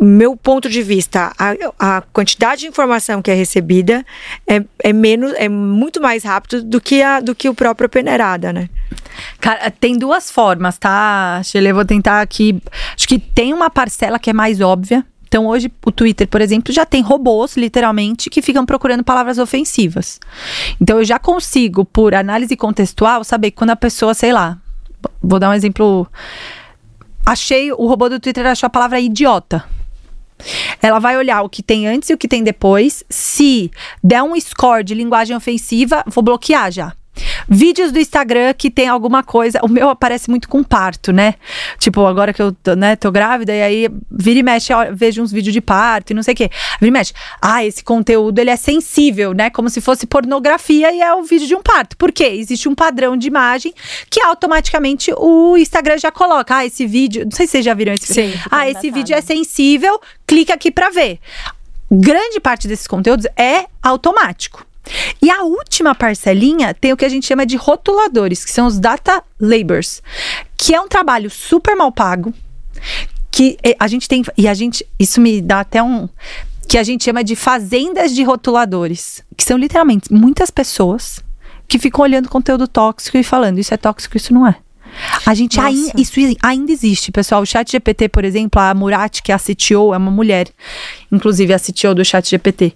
[0.01, 4.05] meu ponto de vista, a, a, quantidade de informação que é recebida
[4.47, 8.53] é, é menos, é muito mais rápido do que, a, do que o próprio peneirada,
[8.53, 8.69] né?
[9.41, 11.41] Cara, tem duas formas, tá?
[11.55, 12.61] Eu vou tentar aqui.
[12.97, 15.05] Acho que tem uma parcela que é mais óbvia.
[15.27, 20.21] Então, hoje, o Twitter, por exemplo, já tem robôs, literalmente, que ficam procurando palavras ofensivas.
[20.81, 24.59] Então, eu já consigo, por análise contextual, saber quando a pessoa, sei lá,
[25.21, 26.07] vou dar um exemplo.
[27.27, 29.65] Achei, o robô do Twitter achou a palavra idiota.
[30.81, 33.03] Ela vai olhar o que tem antes e o que tem depois.
[33.09, 33.71] Se
[34.03, 36.93] der um score de linguagem ofensiva, vou bloquear já.
[37.49, 39.61] Vídeos do Instagram que tem alguma coisa.
[39.63, 41.35] O meu aparece muito com parto, né?
[41.79, 45.23] Tipo, agora que eu tô, né, tô grávida, e aí vira e mexe, ó, vejo
[45.23, 46.51] uns vídeos de parto e não sei o quê.
[46.81, 47.13] Vira e mexe.
[47.41, 49.51] Ah, esse conteúdo ele é sensível, né?
[49.51, 51.97] Como se fosse pornografia e é o vídeo de um parto.
[51.97, 52.25] Por quê?
[52.25, 53.73] Existe um padrão de imagem
[54.11, 56.57] que automaticamente o Instagram já coloca.
[56.57, 57.25] Ah, esse vídeo.
[57.25, 58.41] Não sei se vocês já viram esse Sim, vídeo.
[58.51, 61.19] Ah, esse vídeo é sensível, clica aqui para ver.
[61.91, 64.67] Grande parte desses conteúdos é automático.
[65.23, 68.79] E a última parcelinha tem o que a gente chama de rotuladores, que são os
[68.79, 70.03] data labors,
[70.57, 72.33] que é um trabalho super mal pago,
[73.31, 76.09] que a gente tem e a gente isso me dá até um
[76.69, 81.21] que a gente chama de fazendas de rotuladores, que são literalmente muitas pessoas
[81.69, 84.57] que ficam olhando conteúdo tóxico e falando isso é tóxico, isso não é.
[85.27, 87.43] A gente ainda, isso ainda existe, pessoal.
[87.43, 90.49] O chat GPT, por exemplo, a Murat, que é a CTO, é uma mulher,
[91.11, 92.75] inclusive a CTO do chat GPT.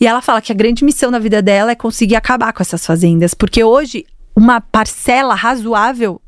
[0.00, 2.84] E ela fala que a grande missão na vida dela é conseguir acabar com essas
[2.84, 6.20] fazendas, porque hoje uma parcela razoável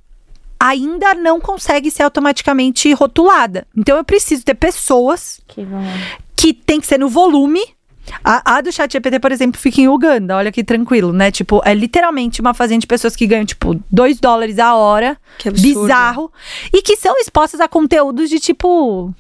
[0.59, 3.67] ainda não consegue ser automaticamente rotulada.
[3.77, 5.67] Então eu preciso ter pessoas Que
[6.35, 7.61] que tem que ser no volume.
[8.25, 11.31] A, a do chat GPT, por exemplo, fica em Uganda, olha que tranquilo, né?
[11.31, 15.19] Tipo, é literalmente uma fazenda de pessoas que ganham, tipo, 2 dólares a hora.
[15.37, 15.83] Que absurdo.
[15.83, 16.33] Bizarro.
[16.73, 19.13] E que são expostas a conteúdos de tipo.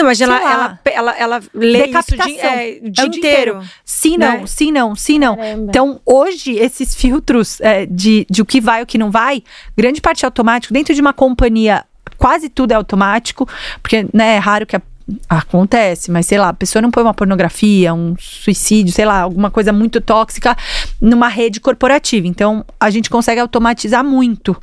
[0.00, 3.18] Não, mas ela, ela, ela, ela lê isso dia, é, o dia É o dia
[3.18, 3.60] inteiro.
[3.84, 4.46] Sim, não, Né?
[4.46, 5.36] sim, não, sim, não.
[5.36, 5.66] Caramba.
[5.68, 9.42] Então, hoje, esses filtros é, de, de o que vai e o que não vai,
[9.76, 10.72] grande parte é automático.
[10.72, 11.84] Dentro de uma companhia,
[12.16, 13.48] quase tudo é automático,
[13.82, 14.82] porque né, é raro que a-
[15.28, 19.50] acontece, mas sei lá, a pessoa não põe uma pornografia, um suicídio, sei lá, alguma
[19.50, 20.56] coisa muito tóxica
[21.00, 22.26] numa rede corporativa.
[22.26, 24.56] Então, a gente consegue automatizar muito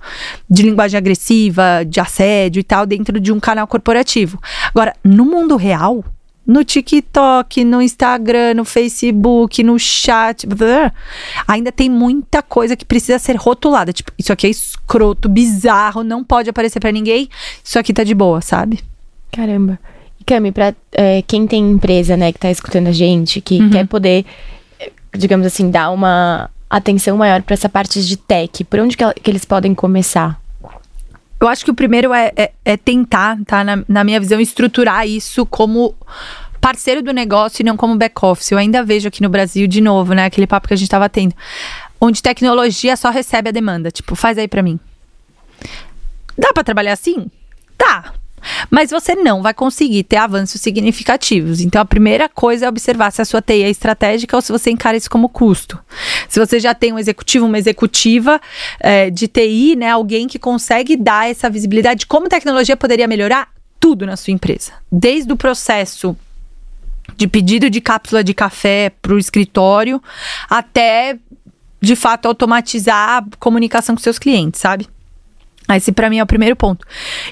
[0.50, 4.40] de linguagem agressiva, de assédio e tal, dentro de um canal corporativo.
[4.74, 6.04] Agora, no mundo real,
[6.48, 10.94] no TikTok, no Instagram, no Facebook, no chat, blá,
[11.46, 13.92] ainda tem muita coisa que precisa ser rotulada.
[13.92, 17.28] Tipo, isso aqui é escroto, bizarro, não pode aparecer pra ninguém.
[17.62, 18.80] Isso aqui tá de boa, sabe?
[19.30, 19.78] Caramba.
[20.28, 23.70] Cami, pra é, quem tem empresa, né, que tá escutando a gente, que Uhum.
[23.70, 24.26] quer poder,
[24.80, 29.04] eh, digamos assim, dar uma atenção maior pra essa parte de tech, por onde que,
[29.04, 30.40] ela- que eles podem começar?
[31.40, 33.64] Eu acho que o primeiro é, é- é tentar, tá?
[33.64, 35.96] Na, na minha visão, estruturar isso como
[36.60, 38.52] parceiro do negócio e não como back-office.
[38.52, 40.26] Eu ainda vejo aqui no Brasil, de novo, né?
[40.26, 41.34] Aquele papo que a gente tava tendo.
[42.02, 43.92] Onde tecnologia só recebe a demanda.
[43.92, 44.80] Tipo, faz aí pra mim.
[46.38, 47.28] Dá pra trabalhar assim?
[47.78, 48.12] Dá.
[48.70, 51.62] Mas você não vai conseguir ter avanços significativos.
[51.62, 54.72] Então, a primeira coisa é observar se a sua TI é estratégica ou se você
[54.72, 55.80] encara isso como custo.
[56.28, 58.40] Se você já tem um executivo, uma executiva
[58.80, 63.50] é, de TI, né, alguém que consegue dar essa visibilidade de como tecnologia poderia melhorar
[63.80, 64.74] tudo na sua empresa.
[64.92, 66.16] Desde o processo
[67.16, 70.02] de pedido de cápsula de café para o escritório
[70.50, 71.18] até,
[71.82, 74.88] de fato, automatizar a comunicação com seus clientes, sabe?
[75.76, 76.86] Esse para mim é o primeiro ponto.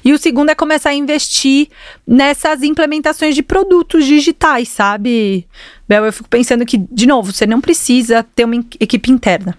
[0.03, 1.69] E o segundo é começar a investir
[2.05, 5.47] nessas implementações de produtos digitais, sabe?
[5.87, 9.57] Bel, eu fico pensando que, de novo, você não precisa ter uma equipe interna.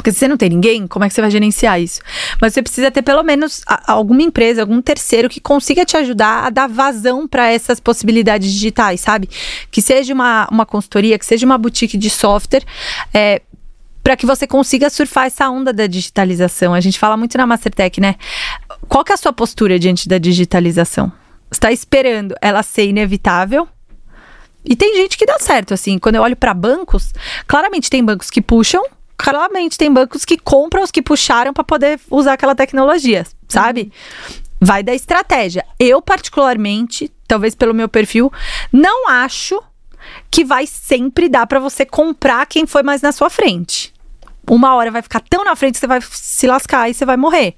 [0.00, 2.00] Porque se você não tem ninguém, como é que você vai gerenciar isso?
[2.40, 6.50] Mas você precisa ter pelo menos alguma empresa, algum terceiro que consiga te ajudar a
[6.50, 9.28] dar vazão para essas possibilidades digitais, sabe?
[9.70, 12.64] Que seja uma, uma consultoria, que seja uma boutique de software,
[13.12, 13.42] é,
[14.02, 16.74] para que você consiga surfar essa onda da digitalização.
[16.74, 18.16] A gente fala muito na Mastertech, né?
[18.88, 21.12] Qual que é a sua postura diante da digitalização?
[21.50, 23.68] Você está esperando ela ser inevitável?
[24.64, 25.98] E tem gente que dá certo, assim.
[25.98, 27.12] Quando eu olho para bancos,
[27.46, 28.84] claramente tem bancos que puxam,
[29.16, 33.92] claramente tem bancos que compram os que puxaram para poder usar aquela tecnologia, sabe?
[34.60, 35.64] Vai da estratégia.
[35.78, 38.30] Eu, particularmente, talvez pelo meu perfil,
[38.72, 39.60] não acho
[40.30, 43.89] que vai sempre dar para você comprar quem foi mais na sua frente.
[44.50, 47.16] Uma hora vai ficar tão na frente que você vai se lascar e você vai
[47.16, 47.54] morrer.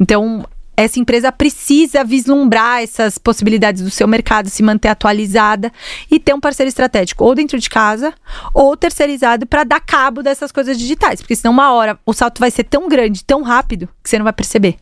[0.00, 0.44] Então,
[0.76, 5.72] essa empresa precisa vislumbrar essas possibilidades do seu mercado, se manter atualizada
[6.10, 8.12] e ter um parceiro estratégico, ou dentro de casa,
[8.52, 11.20] ou terceirizado, para dar cabo dessas coisas digitais.
[11.20, 14.24] Porque senão, uma hora, o salto vai ser tão grande, tão rápido, que você não
[14.24, 14.76] vai perceber.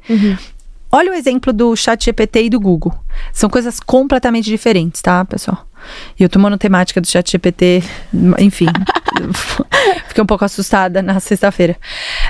[0.91, 2.95] Olha o exemplo do chat GPT e do Google.
[3.31, 5.67] São coisas completamente diferentes, tá, pessoal?
[6.19, 7.83] E eu tô monotemática do chat GPT,
[8.39, 8.67] enfim.
[10.09, 11.77] Fiquei um pouco assustada na sexta-feira.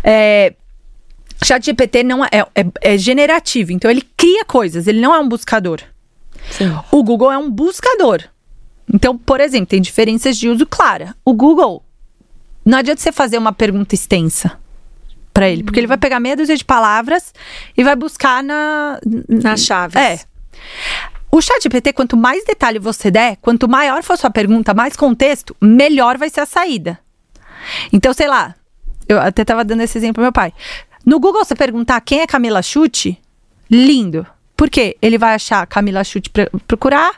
[0.03, 0.55] É,
[1.45, 5.29] chat GPT não é, é, é generativo, então ele cria coisas, ele não é um
[5.29, 5.81] buscador.
[6.51, 6.77] Sim.
[6.91, 8.23] O Google é um buscador.
[8.93, 11.15] Então, por exemplo, tem diferenças de uso clara.
[11.25, 11.83] O Google,
[12.65, 14.59] não adianta você fazer uma pergunta extensa
[15.33, 17.33] para ele, porque ele vai pegar meia dúzia de palavras
[17.77, 19.97] e vai buscar na Nas chaves.
[19.97, 20.21] É.
[21.35, 25.57] O chat GPT, quanto mais detalhe você der, quanto maior for sua pergunta, mais contexto,
[25.59, 27.01] melhor vai ser a saída.
[27.91, 28.55] Então, sei lá,
[29.09, 30.53] eu até tava dando esse exemplo pro meu pai.
[31.07, 33.19] No Google, você perguntar quem é Camila Chute,
[33.71, 34.27] lindo.
[34.55, 34.95] Por quê?
[35.01, 36.31] Ele vai achar Camila Chute
[36.69, 37.13] procurar.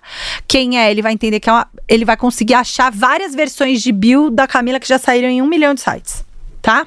[0.46, 1.68] Quem é, ele vai entender que é uma.
[1.88, 5.46] Ele vai conseguir achar várias versões de bio da Camila que já saíram em um
[5.46, 6.24] milhão de sites.
[6.62, 6.86] Tá?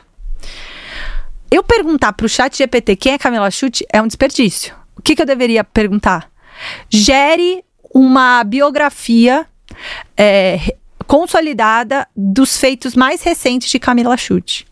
[1.51, 4.73] Eu perguntar pro chat GPT quem é Camila Chute é um desperdício.
[4.95, 6.36] O que, que eu deveria perguntar?
[6.89, 9.45] Gere uma biografia
[10.15, 14.67] é, consolidada dos feitos mais recentes de Camila Chute.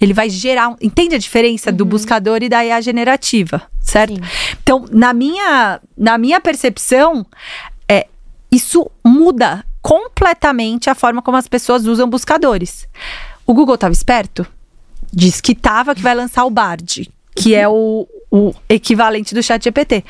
[0.00, 0.74] Ele vai gerar.
[0.80, 4.14] Entende a diferença do buscador e da IA generativa, certo?
[4.14, 4.20] Sim.
[4.62, 7.24] Então, na minha, na minha percepção,
[7.88, 8.06] é,
[8.50, 12.88] isso muda completamente a forma como as pessoas usam buscadores.
[13.46, 14.46] O Google estava esperto?
[15.12, 19.62] Diz que tava, que vai lançar o Bard, que é o, o equivalente do chat
[19.62, 20.04] GPT.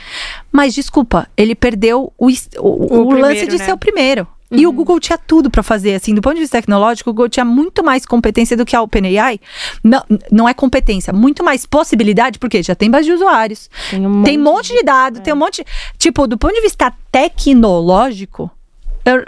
[0.50, 3.64] Mas, desculpa, ele perdeu o, o, O o lance primeiro, de né?
[3.66, 4.26] ser o primeiro.
[4.50, 4.58] Uhum.
[4.58, 7.28] E o Google tinha tudo para fazer, assim, do ponto de vista tecnológico, o Google
[7.28, 9.38] tinha muito mais competência do que a OpenAI.
[9.82, 10.02] Não,
[10.32, 14.24] não é competência, muito mais possibilidade, porque já tem base de usuários, tem um monte,
[14.24, 15.22] tem um monte de dados, é.
[15.22, 15.62] tem um monte.
[15.98, 18.50] Tipo, do ponto de vista tecnológico,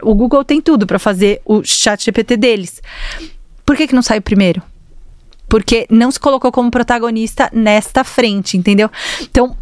[0.02, 2.80] o Google tem tudo para fazer o chat GPT deles.
[3.66, 4.62] Por que, que não saiu primeiro?
[5.48, 8.90] Porque não se colocou como protagonista nesta frente, entendeu?
[9.20, 9.56] Então,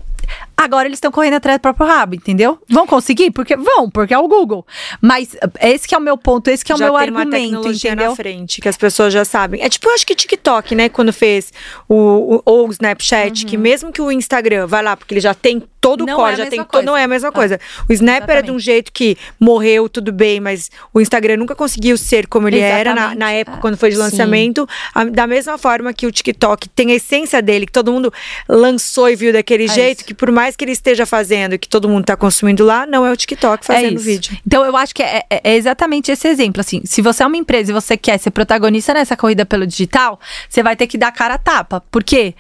[0.57, 2.59] Agora eles estão correndo atrás do próprio rabo, entendeu?
[2.69, 3.31] Vão conseguir?
[3.31, 4.65] Porque vão, porque é o Google.
[5.01, 7.29] Mas esse que é o meu ponto, esse que é o já meu tem argumento,
[7.29, 8.11] uma tecnologia entendeu?
[8.11, 9.63] na frente, que as pessoas já sabem.
[9.63, 11.53] É tipo, eu acho que TikTok, né, quando fez
[11.89, 13.51] o, o ou o Snapchat, uhum.
[13.51, 16.33] que mesmo que o Instagram vai lá, porque ele já tem todo não o core,
[16.33, 17.39] é já tem todo, não é a mesma tá.
[17.39, 17.61] coisa.
[17.89, 18.31] O Snap Exatamente.
[18.31, 22.49] era de um jeito que morreu, tudo bem, mas o Instagram nunca conseguiu ser como
[22.49, 22.81] ele Exatamente.
[22.81, 24.67] era na, na, época, quando foi de lançamento.
[24.95, 28.11] A, da mesma forma que o TikTok tem a essência dele, que todo mundo
[28.49, 30.07] lançou e viu daquele é jeito, isso.
[30.07, 33.07] que por mais que ele esteja fazendo e que todo mundo está consumindo lá, não
[33.07, 34.37] é o TikTok fazendo é vídeo.
[34.47, 36.61] Então eu acho que é, é, é, exatamente esse exemplo.
[36.61, 40.21] Assim, se você é uma empresa e você quer ser protagonista nessa corrida pelo digital,
[40.49, 41.83] você vai ter que dar cara a tapa.
[41.91, 42.35] Por quê?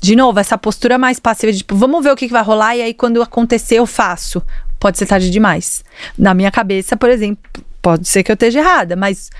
[0.00, 2.76] De novo, essa postura mais passiva de tipo, vamos ver o que, que vai rolar
[2.76, 4.42] e aí quando acontecer eu faço.
[4.78, 5.84] Pode ser tarde demais.
[6.16, 7.42] Na minha cabeça, por exemplo,
[7.82, 9.30] pode ser que eu esteja errada, mas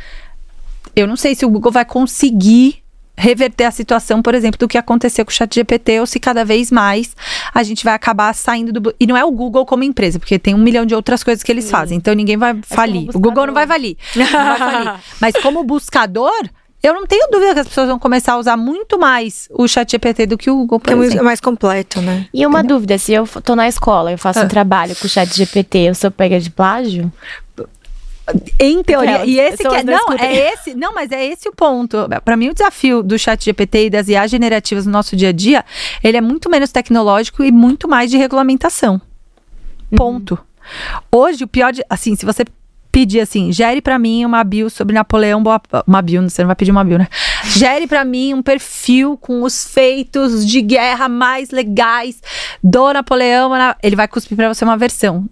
[0.95, 2.80] eu não sei se o Google vai conseguir
[3.21, 6.45] reverter a situação, por exemplo, do que aconteceu com o chat GPT, ou se cada
[6.45, 7.15] vez mais
[7.53, 8.95] a gente vai acabar saindo do.
[8.99, 11.53] E não é o Google como empresa, porque tem um milhão de outras coisas que
[11.53, 11.71] eles Sim.
[11.71, 13.11] fazem, então ninguém vai é falir.
[13.15, 13.67] O Google não vai.
[13.67, 13.97] Não vai falir.
[15.21, 16.49] Mas como buscador,
[16.83, 19.91] eu não tenho dúvida que as pessoas vão começar a usar muito mais o chat
[19.91, 22.27] GPT do que o Google, por é mais completo, né?
[22.33, 22.77] E uma Entendeu?
[22.77, 24.45] dúvida, se eu tô na escola, eu faço ah.
[24.45, 27.13] um trabalho com o chat GPT, eu sou pega de plágio?
[28.59, 29.25] Em teoria.
[29.25, 32.09] e esse que é, não, é esse, não, mas é esse o ponto.
[32.25, 35.33] Para mim o desafio do chat GPT e das IA generativas no nosso dia a
[35.33, 35.65] dia,
[36.03, 39.01] ele é muito menos tecnológico e muito mais de regulamentação.
[39.97, 40.35] Ponto.
[40.35, 41.21] Uhum.
[41.21, 42.45] Hoje o pior de, assim, se você
[42.91, 46.57] pedir assim, gere para mim uma bio sobre Napoleão Bonaparte, uma bio, você não vai
[46.57, 47.09] pedir uma bio, né?
[47.45, 52.21] Gere para mim um perfil com os feitos de guerra mais legais
[52.63, 53.53] do Napoleão,
[53.83, 55.29] ele vai cuspir para você uma versão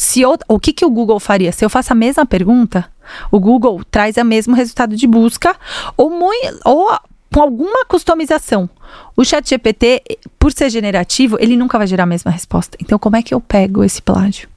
[0.00, 1.52] se eu, o que, que o Google faria?
[1.52, 2.90] Se eu faço a mesma pergunta,
[3.30, 5.54] o Google traz o mesmo resultado de busca
[5.94, 6.88] ou, muito, ou
[7.30, 8.68] com alguma customização.
[9.14, 10.02] O chat GPT,
[10.38, 12.78] por ser generativo, ele nunca vai gerar a mesma resposta.
[12.80, 14.48] Então, como é que eu pego esse plágio?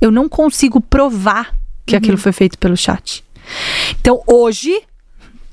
[0.00, 1.98] Eu não consigo provar que uhum.
[1.98, 3.24] aquilo foi feito pelo chat.
[4.00, 4.80] Então, hoje,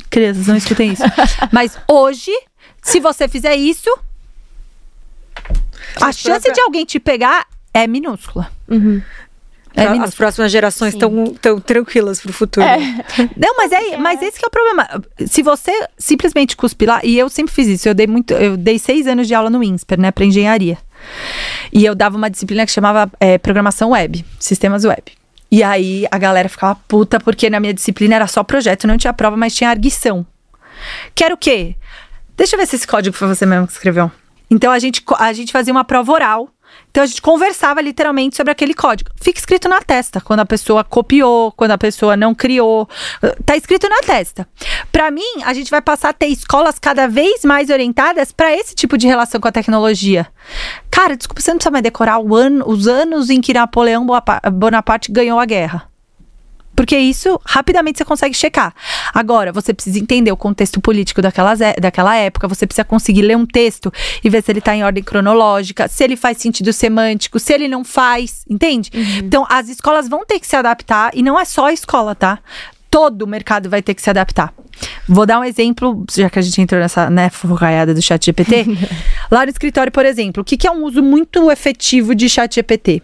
[0.07, 1.01] crianças, não escutem isso.
[1.51, 2.31] mas hoje,
[2.79, 3.89] se você fizer isso,
[5.99, 8.51] a chance de alguém te pegar é minúscula.
[8.67, 9.01] Uhum.
[9.75, 12.65] É As próximas gerações estão tão tranquilas pro futuro.
[12.65, 12.77] É.
[13.37, 14.87] Não, mas é, mas esse que é o problema.
[15.27, 18.79] Se você simplesmente cuspir lá, e eu sempre fiz isso, eu dei muito, eu dei
[18.79, 20.77] seis anos de aula no INSPER, né, para engenharia.
[21.71, 25.03] E eu dava uma disciplina que chamava é, programação web, sistemas web.
[25.51, 29.13] E aí a galera ficava puta porque na minha disciplina era só projeto, não tinha
[29.13, 30.25] prova, mas tinha arguição.
[31.13, 31.75] Que era o quê?
[32.35, 34.11] Deixa eu ver se esse código foi você mesmo que escreveu.
[34.49, 36.49] Então a gente, a gente fazia uma prova oral
[36.91, 39.11] então a gente conversava literalmente sobre aquele código.
[39.21, 42.89] Fica escrito na testa quando a pessoa copiou, quando a pessoa não criou.
[43.45, 44.47] Tá escrito na testa.
[44.91, 48.73] Para mim, a gente vai passar a ter escolas cada vez mais orientadas para esse
[48.73, 50.27] tipo de relação com a tecnologia.
[50.89, 54.05] Cara, desculpa, você não precisa mais decorar ano, os anos em que Napoleão
[54.51, 55.88] Bonaparte ganhou a guerra.
[56.79, 58.73] Porque isso rapidamente você consegue checar.
[59.13, 63.45] Agora, você precisa entender o contexto político daquelas, daquela época, você precisa conseguir ler um
[63.45, 63.91] texto
[64.23, 67.67] e ver se ele está em ordem cronológica, se ele faz sentido semântico, se ele
[67.67, 68.91] não faz, entende?
[68.93, 69.17] Uhum.
[69.17, 72.39] Então, as escolas vão ter que se adaptar, e não é só a escola, tá?
[72.89, 74.51] todo o mercado vai ter que se adaptar.
[75.07, 78.65] Vou dar um exemplo, já que a gente entrou nessa né, forraiada do chat GPT.
[79.29, 82.55] Lá no escritório, por exemplo, o que, que é um uso muito efetivo de chat
[82.55, 83.03] GPT?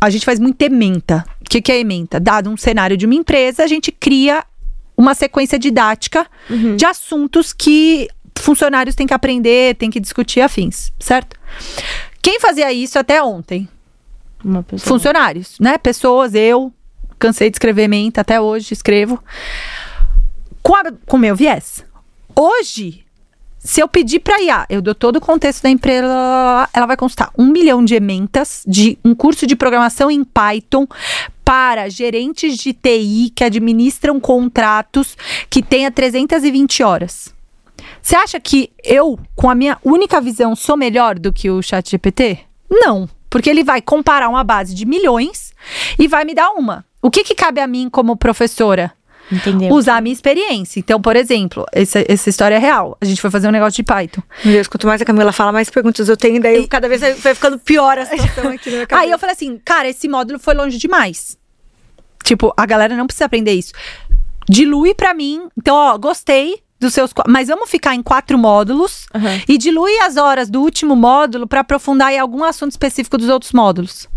[0.00, 1.24] a gente faz muito ementa.
[1.50, 2.20] O que, que é ementa?
[2.20, 4.44] Dado um cenário de uma empresa, a gente cria
[4.96, 6.76] uma sequência didática uhum.
[6.76, 11.36] de assuntos que funcionários têm que aprender, têm que discutir afins, certo?
[12.22, 13.68] Quem fazia isso até ontem?
[14.78, 15.76] Funcionários, né?
[15.76, 16.72] Pessoas, eu
[17.18, 19.20] cansei de escrever menta, até hoje escrevo.
[20.62, 21.84] Com, o meu viés.
[22.36, 23.04] Hoje,
[23.58, 27.30] se eu pedir para IA, eu dou todo o contexto da empresa, ela vai constar
[27.36, 30.86] um milhão de ementas de um curso de programação em Python
[31.50, 35.16] para gerentes de TI que administram contratos
[35.50, 37.34] que tenha 320 horas.
[38.00, 41.90] Você acha que eu, com a minha única visão, sou melhor do que o Chat
[41.90, 42.38] GPT?
[42.70, 45.52] Não, porque ele vai comparar uma base de milhões
[45.98, 46.84] e vai me dar uma.
[47.02, 48.92] O que, que cabe a mim como professora?
[49.32, 49.72] Entendeu.
[49.72, 50.78] usar a minha experiência.
[50.78, 52.96] Então, por exemplo, essa, essa história é real.
[53.00, 54.22] A gente foi fazer um negócio de Python.
[54.44, 56.68] Meu Deus, quanto mais a Camila fala, mais perguntas eu tenho, daí e...
[56.68, 59.04] cada vez vai ficando pior a situação aqui na minha cabeça.
[59.04, 61.38] Aí eu falei assim, cara, esse módulo foi longe demais.
[62.22, 63.72] Tipo, a galera não precisa aprender isso.
[64.48, 65.48] Dilui pra mim.
[65.56, 67.12] Então, ó, gostei dos seus.
[67.28, 69.40] Mas vamos ficar em quatro módulos Aham.
[69.48, 73.52] e dilui as horas do último módulo pra aprofundar em algum assunto específico dos outros
[73.52, 74.08] módulos.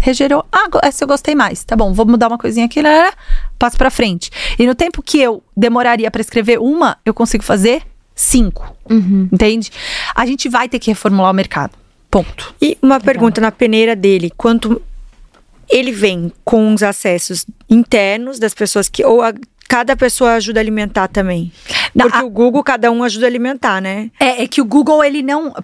[0.00, 0.44] Regerou.
[0.52, 1.64] Ah, essa eu gostei mais.
[1.64, 3.10] Tá bom, vou mudar uma coisinha aqui, né?
[3.58, 4.30] passo pra frente.
[4.58, 7.82] E no tempo que eu demoraria pra escrever uma, eu consigo fazer
[8.14, 8.74] cinco.
[8.88, 9.28] Uhum.
[9.32, 9.70] Entende?
[10.14, 11.72] A gente vai ter que reformular o mercado.
[12.10, 12.54] Ponto.
[12.62, 14.80] E uma pergunta na peneira dele, quanto
[15.70, 19.32] ele vem com os acessos internos das pessoas que ou a-
[19.68, 21.52] cada pessoa ajuda a alimentar também?
[21.94, 24.10] Porque a- o Google cada um ajuda a alimentar, né?
[24.18, 25.54] É, é que o Google, ele não.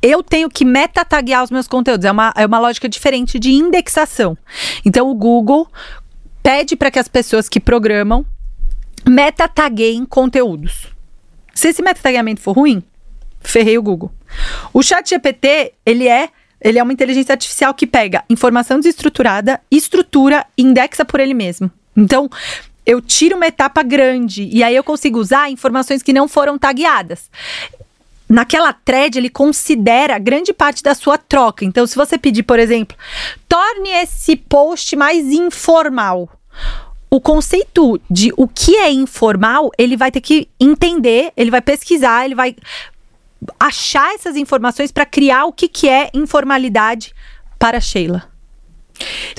[0.00, 2.04] Eu tenho que meta-taguear os meus conteúdos.
[2.04, 4.38] É uma, é uma lógica diferente de indexação.
[4.84, 5.66] Então, o Google
[6.40, 8.24] pede para que as pessoas que programam
[9.06, 10.86] meta-tagueiem conteúdos.
[11.54, 12.82] Se esse meta-tagueamento for ruim,
[13.40, 14.12] ferrei o Google.
[14.72, 16.28] O chat GPT, ele é,
[16.60, 21.70] ele é uma inteligência artificial que pega informação desestruturada, estrutura e indexa por ele mesmo.
[21.96, 22.28] Então,
[22.84, 27.28] eu tiro uma etapa grande e aí eu consigo usar informações que não foram tagueadas
[28.28, 31.64] naquela thread ele considera grande parte da sua troca.
[31.64, 32.96] Então, se você pedir, por exemplo,
[33.48, 36.28] torne esse post mais informal.
[37.10, 42.26] O conceito de o que é informal, ele vai ter que entender, ele vai pesquisar,
[42.26, 42.54] ele vai
[43.58, 47.14] achar essas informações para criar o que, que é informalidade
[47.58, 48.24] para a Sheila.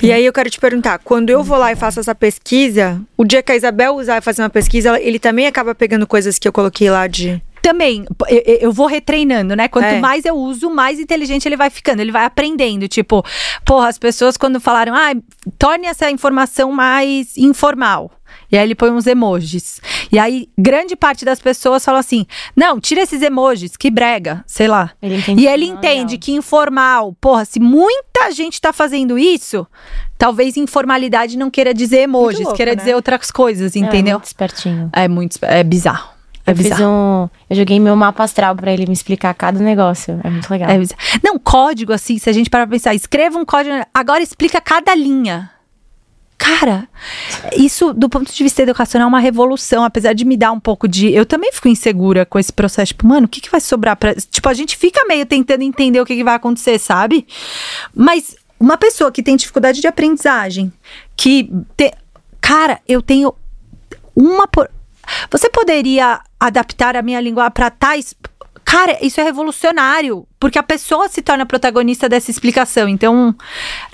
[0.02, 3.24] E aí eu quero te perguntar, quando eu vou lá e faço essa pesquisa, o
[3.24, 6.48] dia que a Isabel usar e fazer uma pesquisa, ele também acaba pegando coisas que
[6.48, 7.42] eu coloquei lá de.
[7.60, 9.68] Também, eu- eu vou retreinando, né?
[9.68, 10.00] Quanto É.
[10.00, 12.88] mais eu uso, mais inteligente ele vai ficando, ele vai aprendendo.
[12.88, 13.22] Tipo,
[13.66, 15.12] porra, as pessoas quando falaram, ah,
[15.58, 18.10] torne essa informação mais informal.
[18.50, 19.80] E aí ele põe uns emojis.
[20.10, 22.26] E aí, grande parte das pessoas falam assim:
[22.56, 24.90] não, tira esses emojis, que brega, sei lá.
[25.00, 29.66] Ele E ele é entende que informal, porra, se muita gente tá fazendo isso,
[30.18, 32.76] talvez informalidade não queira dizer emojis, louco, queira né?
[32.76, 34.18] dizer outras coisas, É, entendeu?
[34.18, 34.90] muito espertinho.
[34.92, 36.10] É muito, é bizarro.
[36.46, 36.84] É eu fiz bizarro.
[36.84, 37.28] um.
[37.48, 40.18] Eu joguei meu mapa astral pra ele me explicar cada negócio.
[40.24, 40.70] É muito legal.
[40.70, 40.78] É.
[41.22, 44.94] Não, código, assim, se a gente parar pra pensar, escreva um código, agora explica cada
[44.94, 45.50] linha.
[46.40, 46.88] Cara,
[47.54, 50.88] isso do ponto de vista educacional é uma revolução, apesar de me dar um pouco
[50.88, 51.12] de.
[51.12, 52.94] Eu também fico insegura com esse processo.
[52.94, 54.14] Tipo, mano, o que, que vai sobrar pra.
[54.14, 57.26] Tipo, a gente fica meio tentando entender o que, que vai acontecer, sabe?
[57.94, 60.72] Mas uma pessoa que tem dificuldade de aprendizagem,
[61.14, 61.50] que.
[61.76, 61.92] Te...
[62.40, 63.34] Cara, eu tenho
[64.16, 64.48] uma.
[64.48, 64.70] Por...
[65.30, 68.14] Você poderia adaptar a minha língua para tais.
[68.70, 72.88] Cara, isso é revolucionário, porque a pessoa se torna protagonista dessa explicação.
[72.88, 73.34] Então,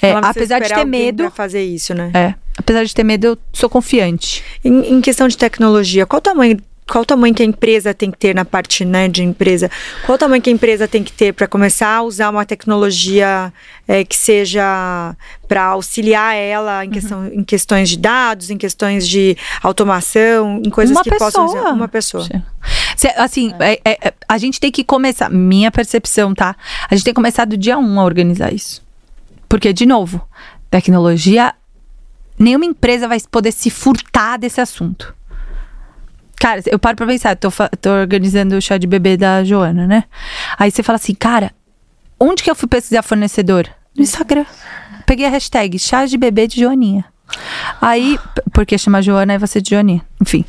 [0.03, 2.11] é, apesar de ter medo, Pra fazer isso, né?
[2.15, 4.45] é, apesar de ter medo, eu sou confiante.
[4.65, 6.59] Em, em questão de tecnologia, qual o tamanho,
[6.89, 9.69] qual o tamanho que a empresa tem que ter na parte né, de empresa?
[10.05, 13.53] Qual o tamanho que a empresa tem que ter para começar a usar uma tecnologia
[13.89, 15.17] é, que seja
[15.49, 16.83] para auxiliar ela Uhum.
[16.85, 21.47] em, questão, em questões de dados, em questões de automação, em coisas Uma que possam
[21.47, 21.63] pessoa.
[21.63, 22.25] usar uma pessoa?
[22.97, 26.55] Cê- assim, é- é- é- a gente tem que começar, minha percepção, tá?
[26.91, 28.83] A gente tem que começar do dia um a organizar isso.
[29.49, 30.21] Porque, de novo,
[30.71, 31.55] tecnologia,
[32.39, 35.15] nenhuma empresa vai poder se furtar desse assunto.
[36.39, 37.49] Cara, eu paro pra pensar, tô,
[37.81, 40.05] tô organizando o chá de bebê da Joana, né?
[40.59, 41.51] Aí você fala assim, cara,
[42.21, 43.67] onde que eu fui pesquisar fornecedor?
[43.97, 44.45] No Instagram.
[45.07, 47.05] Peguei a hashtag chá de bebê de Joaninha.
[47.81, 48.19] Aí,
[48.53, 50.03] porque chama Joana e você de Joaninha.
[50.21, 50.45] Enfim.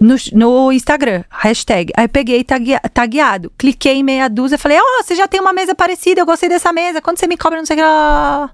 [0.00, 1.92] No, no Instagram, hashtag.
[1.96, 3.52] Aí peguei taguea- tagueado.
[3.58, 6.48] Cliquei em meia dúzia e falei, ó, você já tem uma mesa parecida, eu gostei
[6.48, 7.00] dessa mesa.
[7.02, 8.50] Quando você me cobra, não sei o que lá.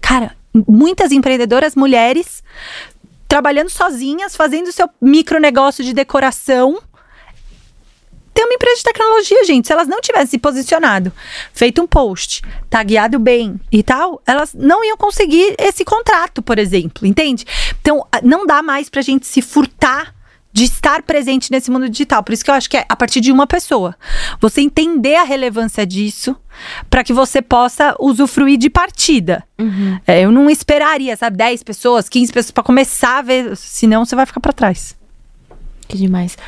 [0.00, 0.34] Cara,
[0.68, 2.42] muitas empreendedoras mulheres
[3.28, 6.80] trabalhando sozinhas, fazendo seu micronegócio de decoração.
[8.32, 9.66] Tem uma empresa de tecnologia, gente.
[9.66, 11.12] Se elas não tivessem se posicionado,
[11.54, 17.06] feito um post, tagueado bem e tal, elas não iam conseguir esse contrato, por exemplo,
[17.06, 17.46] entende?
[17.80, 20.15] Então, não dá mais pra gente se furtar
[20.56, 22.22] de estar presente nesse mundo digital.
[22.22, 23.94] Por isso que eu acho que é a partir de uma pessoa.
[24.40, 26.34] Você entender a relevância disso
[26.88, 29.44] para que você possa usufruir de partida.
[30.06, 34.16] É, eu não esperaria, sabe, 10 pessoas, 15 pessoas para começar a ver, senão você
[34.16, 34.96] vai ficar para trás.
[35.86, 36.38] Que demais.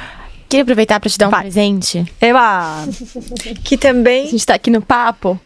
[0.48, 1.42] Queria aproveitar pra te dar um Vai.
[1.42, 2.10] presente.
[2.18, 2.86] Eba!
[3.62, 5.38] Que A também gente tá aqui no papo.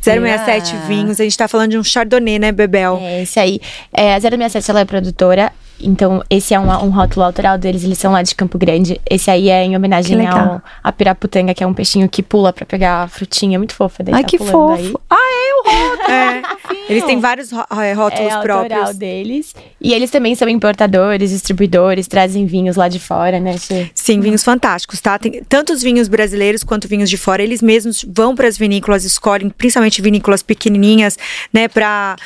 [0.00, 0.86] 067 Ah.
[0.86, 2.98] vinhos, a gente tá falando de um chardonnay, né, Bebel?
[3.02, 3.60] É, esse aí.
[3.92, 5.52] É, a 067 ela é produtora.
[5.80, 7.84] Então, esse é um, um rótulo autoral deles.
[7.84, 9.00] Eles são lá de Campo Grande.
[9.08, 12.64] Esse aí é em homenagem ao a piraputanga, que é um peixinho que pula pra
[12.64, 13.58] pegar a frutinha.
[13.58, 14.02] Muito fofo.
[14.02, 14.72] Daí Ai, tá que fofo.
[14.72, 14.94] aí.
[15.10, 16.42] Ah, é o É.
[16.88, 18.96] Eles têm vários é, rótulos é próprios.
[18.96, 19.54] deles.
[19.80, 23.56] E eles também são importadores, distribuidores, trazem vinhos lá de fora, né?
[23.94, 25.18] Sim, vinhos fantásticos, tá?
[25.18, 27.42] Tem tanto os vinhos brasileiros quanto vinhos de fora.
[27.42, 31.18] Eles mesmos vão para as vinícolas, escolhem principalmente vinícolas pequenininhas,
[31.52, 31.68] né?
[31.68, 32.16] Para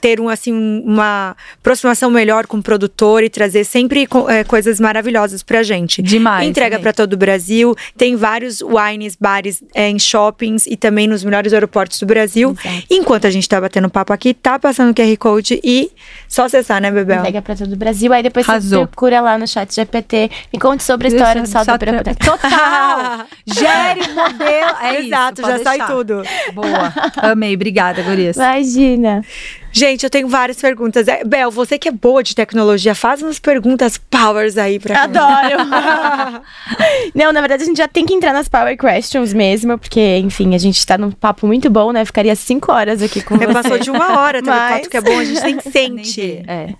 [0.00, 0.52] ter um, assim,
[0.84, 2.91] uma aproximação melhor com o produtor
[3.24, 6.02] e trazer sempre é, coisas maravilhosas pra gente.
[6.02, 6.48] Demais.
[6.48, 7.74] Entrega para todo o Brasil.
[7.96, 12.56] Tem vários wines, bares é, em shoppings e também nos melhores aeroportos do Brasil.
[12.64, 12.86] Exato.
[12.90, 15.90] Enquanto a gente tá batendo papo aqui, tá passando o QR Code e
[16.32, 17.18] só acessar, né, Bebel?
[17.18, 18.10] Entrega pra todo o Brasil.
[18.10, 18.80] Aí depois Arrasou.
[18.80, 20.30] você procura lá no chat GPT.
[20.50, 23.26] Me conte sobre a história do salto da Total!
[23.44, 24.76] Gere modelo.
[24.80, 25.76] É Exato, isso, já deixar.
[25.76, 26.22] sai tudo.
[26.54, 26.90] Boa.
[27.18, 27.54] Amei.
[27.54, 28.36] Obrigada, Gurias.
[28.36, 29.22] Imagina.
[29.74, 31.08] Gente, eu tenho várias perguntas.
[31.08, 35.64] É, Bel, você que é boa de tecnologia, faz umas perguntas powers aí pra Adoro!
[37.14, 40.54] Não, na verdade a gente já tem que entrar nas power questions mesmo, porque, enfim,
[40.54, 42.04] a gente tá num papo muito bom, né?
[42.04, 43.52] Ficaria cinco horas aqui com é, você.
[43.52, 44.60] Passou de uma hora, também.
[44.60, 44.88] Mas...
[44.88, 46.21] que é bom, a gente nem sente.
[46.22, 46.74] É.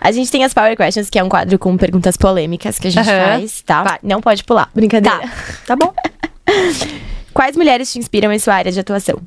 [0.00, 2.90] A gente tem as power questions, que é um quadro com perguntas polêmicas que a
[2.90, 3.24] gente uhum.
[3.24, 3.82] faz, tá?
[3.82, 3.98] Vai.
[4.02, 5.18] Não pode pular, brincadeira.
[5.18, 5.30] Tá,
[5.68, 5.92] tá bom.
[7.32, 9.20] Quais mulheres te inspiram em sua área de atuação?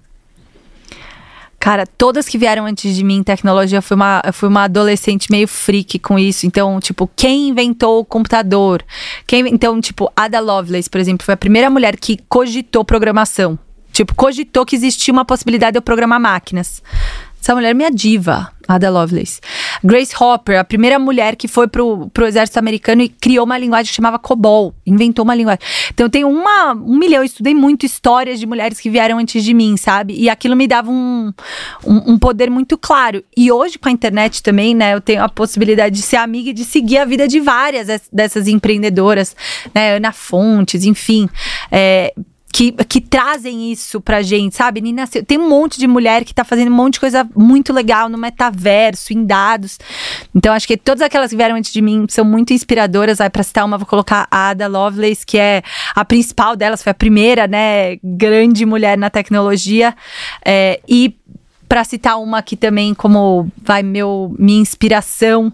[1.63, 4.65] Cara, todas que vieram antes de mim em tecnologia, eu fui uma, eu fui uma
[4.65, 6.45] adolescente meio freak com isso.
[6.45, 8.83] Então, tipo, quem inventou o computador?
[9.25, 13.57] Quem, então, tipo, Ada Lovelace, por exemplo, foi a primeira mulher que cogitou programação.
[13.93, 16.83] Tipo, cogitou que existia uma possibilidade de eu programar máquinas.
[17.43, 19.41] Essa mulher é minha diva, Ada Lovelace.
[19.83, 23.89] Grace Hopper, a primeira mulher que foi pro, pro exército americano e criou uma linguagem
[23.89, 24.73] que chamava COBOL.
[24.87, 25.59] Inventou uma linguagem.
[25.93, 29.43] Então eu tenho uma, um milhão, eu estudei muito histórias de mulheres que vieram antes
[29.43, 30.15] de mim, sabe?
[30.17, 31.33] E aquilo me dava um,
[31.85, 33.21] um, um, poder muito claro.
[33.35, 36.53] E hoje com a internet também, né, eu tenho a possibilidade de ser amiga e
[36.53, 39.35] de seguir a vida de várias dessas empreendedoras,
[39.75, 39.97] né?
[39.97, 41.27] Ana Fontes, enfim.
[41.69, 42.13] É,
[42.53, 44.79] que, que trazem isso pra gente, sabe?
[44.79, 48.07] Nina, tem um monte de mulher que tá fazendo um monte de coisa muito legal
[48.07, 49.79] no metaverso, em dados.
[50.35, 53.19] Então, acho que todas aquelas que vieram antes de mim são muito inspiradoras.
[53.19, 55.63] Aí, pra citar uma, vou colocar a Ada Lovelace, que é
[55.95, 59.95] a principal delas, foi a primeira, né, grande mulher na tecnologia.
[60.45, 61.15] É, e
[61.67, 65.51] para citar uma aqui também como vai meu minha inspiração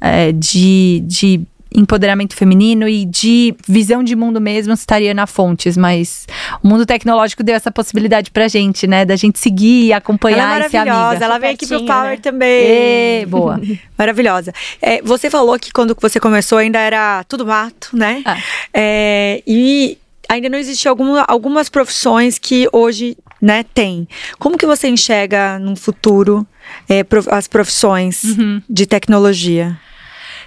[0.00, 6.26] é, de, de empoderamento feminino e de visão de mundo mesmo estaria na Fontes, mas
[6.62, 9.04] o mundo tecnológico deu essa possibilidade pra gente, né?
[9.04, 11.24] Da gente seguir e acompanhar ela é e ser amiga.
[11.24, 12.16] Ela vem aqui pro Power né?
[12.16, 13.22] também.
[13.22, 13.60] E, boa.
[13.96, 14.52] maravilhosa.
[14.82, 18.22] É, você falou que quando você começou ainda era tudo mato, né?
[18.24, 18.38] Ah.
[18.74, 19.98] É, e
[20.28, 24.08] ainda não existiam alguma, algumas profissões que hoje né, tem.
[24.38, 26.46] Como que você enxerga no futuro
[26.88, 28.62] é, as profissões uhum.
[28.68, 29.78] de tecnologia?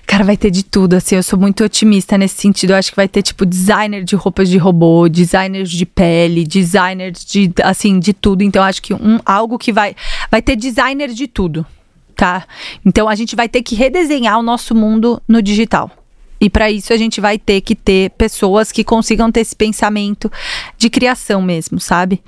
[0.05, 2.71] Cara, vai ter de tudo, assim, eu sou muito otimista nesse sentido.
[2.71, 7.25] Eu acho que vai ter, tipo, designer de roupas de robô, designers de pele, designers
[7.25, 8.43] de, assim, de tudo.
[8.43, 9.95] Então, acho que um, algo que vai.
[10.29, 11.65] Vai ter designer de tudo,
[12.15, 12.45] tá?
[12.85, 15.89] Então, a gente vai ter que redesenhar o nosso mundo no digital.
[16.43, 20.29] E para isso a gente vai ter que ter pessoas que consigam ter esse pensamento
[20.77, 22.21] de criação mesmo, sabe?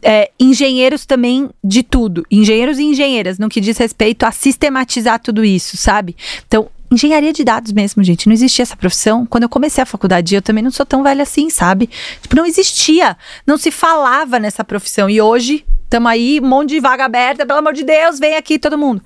[0.00, 2.24] É, engenheiros também de tudo.
[2.30, 6.14] Engenheiros e engenheiras, no que diz respeito a sistematizar tudo isso, sabe?
[6.46, 8.26] Então, engenharia de dados mesmo, gente.
[8.26, 9.26] Não existia essa profissão.
[9.26, 11.88] Quando eu comecei a faculdade, eu também não sou tão velha assim, sabe?
[12.20, 13.16] Tipo, não existia.
[13.46, 15.08] Não se falava nessa profissão.
[15.08, 18.58] E hoje, estamos aí, um monte de vaga aberta, pelo amor de Deus, vem aqui
[18.58, 19.02] todo mundo.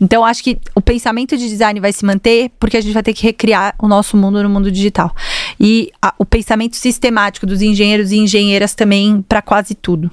[0.00, 3.14] Então, acho que o pensamento de design vai se manter, porque a gente vai ter
[3.14, 5.14] que recriar o nosso mundo no mundo digital.
[5.58, 10.10] E a, o pensamento sistemático dos engenheiros e engenheiras também para quase tudo.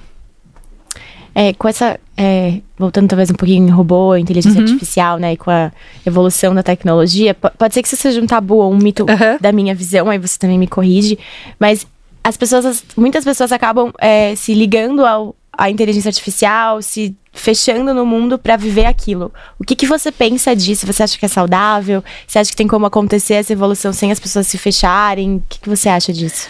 [1.34, 1.98] É, com essa.
[2.16, 4.66] É, voltando talvez um pouquinho em robô, inteligência uhum.
[4.66, 5.32] artificial, né?
[5.32, 5.72] E com a
[6.04, 9.38] evolução da tecnologia, pode ser que isso seja um tabu ou um mito uhum.
[9.40, 11.18] da minha visão, aí você também me corrige.
[11.58, 11.86] Mas
[12.22, 18.04] as pessoas, muitas pessoas acabam é, se ligando ao, à inteligência artificial, se fechando no
[18.04, 19.32] mundo para viver aquilo.
[19.58, 20.86] O que, que você pensa disso?
[20.86, 22.04] Você acha que é saudável?
[22.26, 25.36] Você acha que tem como acontecer essa evolução sem as pessoas se fecharem?
[25.36, 26.48] O que, que você acha disso?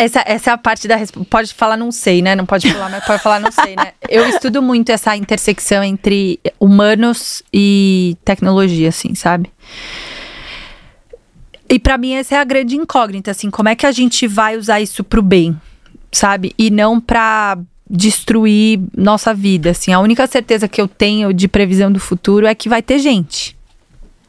[0.00, 1.28] Essa, essa é a parte da resposta.
[1.28, 2.36] Pode falar não sei, né?
[2.36, 3.92] Não pode falar, mas pode falar não sei, né?
[4.08, 9.50] Eu estudo muito essa intersecção entre humanos e tecnologia, assim, sabe?
[11.68, 14.56] E para mim essa é a grande incógnita, assim, como é que a gente vai
[14.56, 15.60] usar isso pro bem,
[16.12, 16.54] sabe?
[16.56, 17.58] E não pra
[17.90, 19.92] destruir nossa vida, assim.
[19.92, 23.58] A única certeza que eu tenho de previsão do futuro é que vai ter gente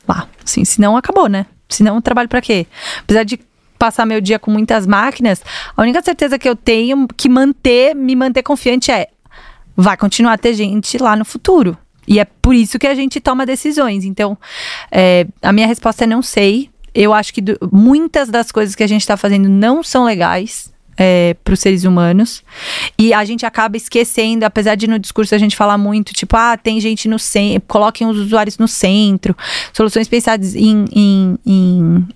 [0.08, 1.46] lá, assim, senão acabou, né?
[1.70, 2.66] Senão eu trabalho para quê?
[3.02, 3.40] Apesar de
[3.80, 5.42] passar meu dia com muitas máquinas,
[5.76, 9.08] a única certeza que eu tenho que manter, me manter confiante é
[9.76, 11.78] vai continuar a ter gente lá no futuro.
[12.06, 14.04] E é por isso que a gente toma decisões.
[14.04, 14.38] Então,
[14.92, 16.70] é, a minha resposta é não sei.
[16.94, 20.72] Eu acho que do, muitas das coisas que a gente está fazendo não são legais.
[21.00, 22.44] é, para os seres humanos.
[22.98, 26.58] E a gente acaba esquecendo, apesar de no discurso a gente falar muito, tipo, ah,
[26.58, 29.36] tem gente no centro, coloquem os usuários no centro,
[29.72, 32.08] soluções pensadas em, em, em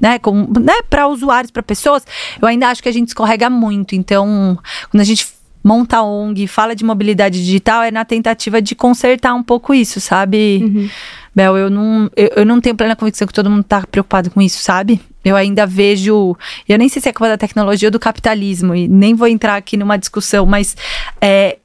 [0.00, 2.04] né, com, né, para usuários, para pessoas,
[2.40, 3.94] eu ainda acho que a gente escorrega muito.
[3.94, 4.58] Então,
[4.90, 5.26] quando a gente
[5.64, 9.98] monta a ONG, fala de mobilidade digital, é na tentativa de consertar um pouco isso,
[9.98, 10.62] sabe?
[10.62, 10.90] Uhum.
[11.34, 14.42] Bel, eu não, eu, eu, não tenho plena convicção que todo mundo tá preocupado com
[14.42, 15.00] isso, sabe?
[15.24, 16.36] Eu ainda vejo.
[16.68, 19.56] Eu nem sei se é culpa da tecnologia ou do capitalismo, e nem vou entrar
[19.56, 20.76] aqui numa discussão, mas
[21.18, 21.58] é,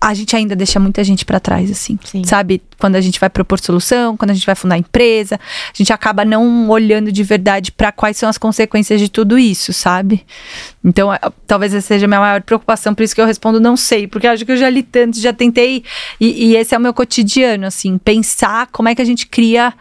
[0.00, 1.98] a gente ainda deixa muita gente para trás, assim.
[2.04, 2.22] Sim.
[2.24, 2.62] Sabe?
[2.78, 6.24] Quando a gente vai propor solução, quando a gente vai fundar empresa, a gente acaba
[6.24, 10.24] não olhando de verdade para quais são as consequências de tudo isso, sabe?
[10.84, 13.76] Então, é, talvez essa seja a minha maior preocupação, por isso que eu respondo não
[13.76, 15.82] sei, porque acho que eu já li tanto, já tentei,
[16.20, 19.74] e, e esse é o meu cotidiano, assim, pensar como é que a gente cria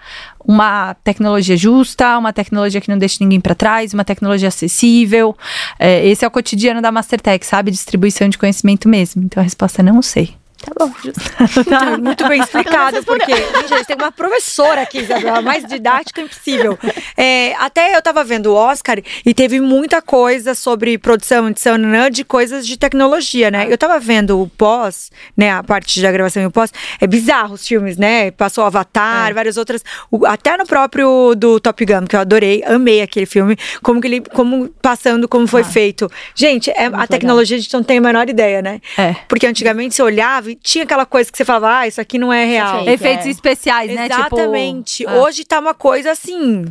[0.47, 5.35] uma tecnologia justa, uma tecnologia que não deixe ninguém para trás, uma tecnologia acessível.
[5.77, 7.69] É, esse é o cotidiano da Mastertech, sabe?
[7.69, 9.23] Distribuição de conhecimento mesmo.
[9.23, 10.33] Então a resposta é não sei.
[10.57, 11.21] Tá bom, justo.
[11.69, 13.31] tá muito bem explicado, porque,
[13.69, 16.77] gente, tem uma professora aqui, Isabela, mais didática impossível.
[17.15, 21.77] É, até eu tava vendo o Oscar e teve muita coisa sobre produção, edição,
[22.11, 23.67] de coisas de tecnologia, né?
[23.69, 27.53] Eu tava vendo o pós, né, a parte da gravação e o pós, é bizarro
[27.53, 28.31] os filmes, né?
[28.31, 29.33] Passou Avatar, é.
[29.33, 29.83] várias outras,
[30.25, 34.21] até no próprio do Top Gun, que eu adorei, amei aquele filme, como que ele,
[34.21, 35.65] como passando, como foi ah.
[35.65, 36.11] feito.
[36.33, 37.59] Gente, é, a tecnologia legal.
[37.59, 38.81] a gente não tem a menor ideia, né?
[38.97, 39.15] É.
[39.27, 42.45] Porque antigamente você olhava tinha aquela coisa que você falava, ah, isso aqui não é
[42.45, 42.79] real.
[42.79, 43.29] Fake, Efeitos é.
[43.29, 44.09] especiais, né?
[44.09, 44.97] Tipo, Exatamente.
[44.97, 46.65] Tipo, Hoje tá uma coisa assim.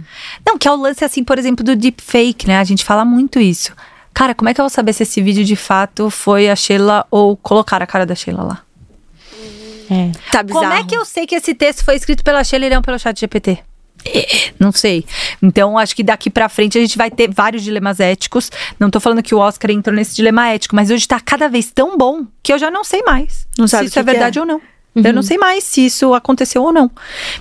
[0.44, 2.58] Não, que é o lance, assim, por exemplo, do deepfake, né?
[2.58, 3.72] A gente fala muito isso.
[4.14, 7.06] Cara, como é que eu vou saber se esse vídeo de fato foi a Sheila
[7.10, 8.62] ou colocar a cara da Sheila lá?
[9.90, 10.10] É.
[10.32, 10.64] Tá bizarro.
[10.64, 12.98] Como é que eu sei que esse texto foi escrito pela Sheila e não pelo
[12.98, 13.58] chat GPT?
[14.58, 15.04] Não sei.
[15.42, 18.50] Então, acho que daqui para frente a gente vai ter vários dilemas éticos.
[18.78, 21.70] Não tô falando que o Oscar entrou nesse dilema ético, mas hoje tá cada vez
[21.70, 24.40] tão bom que eu já não sei mais não se isso é verdade é.
[24.40, 24.60] ou não.
[24.94, 25.02] Uhum.
[25.04, 26.90] Eu não sei mais se isso aconteceu ou não.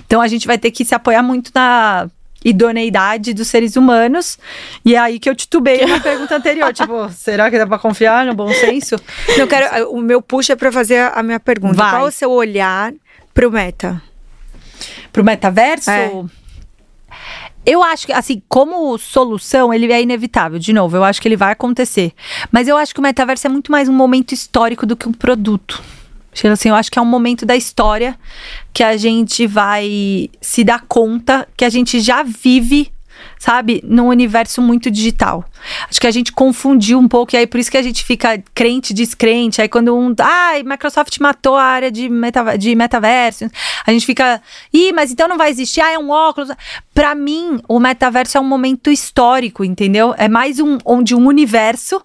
[0.06, 2.08] Então, a gente vai ter que se apoiar muito na
[2.44, 4.38] idoneidade dos seres humanos.
[4.84, 6.72] E é aí que eu titubei na pergunta anterior.
[6.72, 8.96] tipo, será que dá pra confiar no bom senso?
[9.36, 9.90] Não, quero.
[9.90, 11.74] O meu push é pra fazer a minha pergunta.
[11.74, 11.90] Vai.
[11.90, 12.92] Qual o seu olhar
[13.34, 14.00] pro meta?
[15.12, 15.90] Pro metaverso?
[15.90, 16.10] É.
[17.66, 20.56] Eu acho que, assim, como solução, ele é inevitável.
[20.56, 22.12] De novo, eu acho que ele vai acontecer.
[22.52, 25.12] Mas eu acho que o metaverso é muito mais um momento histórico do que um
[25.12, 25.82] produto.
[26.52, 28.16] Assim, eu acho que é um momento da história
[28.72, 32.92] que a gente vai se dar conta que a gente já vive
[33.38, 35.44] sabe, num universo muito digital.
[35.88, 38.42] Acho que a gente confundiu um pouco, e aí por isso que a gente fica
[38.54, 39.60] crente, descrente.
[39.60, 40.14] Aí quando um.
[40.20, 43.50] Ai, ah, Microsoft matou a área de, meta, de metaverso.
[43.86, 44.40] A gente fica.
[44.72, 45.80] Ih, mas então não vai existir.
[45.80, 46.50] Ah, é um óculos.
[46.94, 50.14] Para mim, o metaverso é um momento histórico, entendeu?
[50.16, 52.02] É mais um onde um universo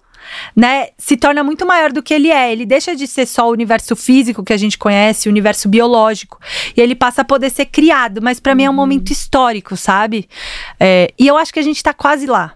[0.54, 2.52] né, se torna muito maior do que ele é.
[2.52, 6.38] Ele deixa de ser só o universo físico que a gente conhece, o universo biológico,
[6.76, 8.20] e ele passa a poder ser criado.
[8.22, 8.56] Mas para uhum.
[8.56, 10.28] mim é um momento histórico, sabe?
[10.78, 12.54] É, e eu acho que a gente tá quase lá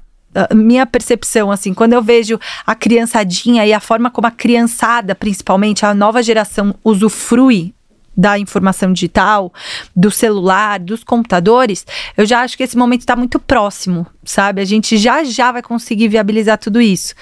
[0.55, 5.87] minha percepção, assim, quando eu vejo a criançadinha e a forma como a criançada, principalmente,
[5.87, 7.73] a nova geração usufrui
[8.17, 9.53] da informação digital,
[9.95, 11.87] do celular, dos computadores,
[12.17, 14.61] eu já acho que esse momento está muito próximo, sabe?
[14.61, 17.14] A gente já já vai conseguir viabilizar tudo isso.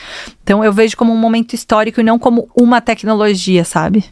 [0.42, 4.05] Então eu vejo como um momento histórico e não como uma tecnologia, sabe?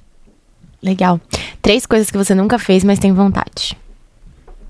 [0.82, 1.20] Legal.
[1.60, 3.76] Três coisas que você nunca fez, mas tem vontade.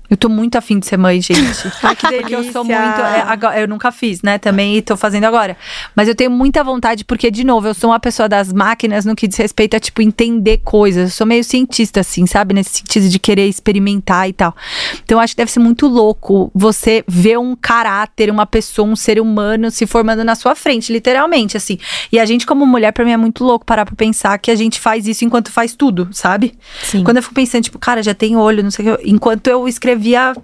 [0.09, 1.39] Eu tô muito afim de ser mãe, gente.
[1.81, 2.21] Ai, que delícia.
[2.21, 2.77] Porque eu sou muito.
[2.77, 4.37] É, agora, eu nunca fiz, né?
[4.37, 5.57] Também e tô fazendo agora.
[5.95, 9.15] Mas eu tenho muita vontade, porque, de novo, eu sou uma pessoa das máquinas no
[9.15, 11.09] que diz respeito a, tipo, entender coisas.
[11.09, 12.53] Eu sou meio cientista, assim, sabe?
[12.53, 14.55] Nesse sentido de querer experimentar e tal.
[15.03, 18.95] Então, eu acho que deve ser muito louco você ver um caráter, uma pessoa, um
[18.95, 21.77] ser humano se formando na sua frente, literalmente, assim.
[22.11, 24.55] E a gente, como mulher, pra mim é muito louco parar pra pensar que a
[24.55, 26.53] gente faz isso enquanto faz tudo, sabe?
[26.83, 27.03] Sim.
[27.03, 29.09] Quando eu fico pensando, tipo, cara, já tem olho, não sei o que.
[29.09, 29.67] Enquanto eu
[30.03, 30.35] escrevi via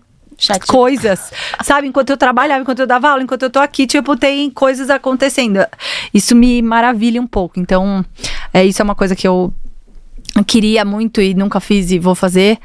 [0.67, 1.31] coisas,
[1.63, 1.87] sabe?
[1.87, 5.59] Enquanto eu trabalhava, enquanto eu dava aula, enquanto eu tô aqui, tipo, tem coisas acontecendo.
[6.13, 7.59] Isso me maravilha um pouco.
[7.59, 8.05] Então,
[8.53, 9.53] é, isso é uma coisa que eu
[10.47, 12.57] queria muito e nunca fiz e vou fazer.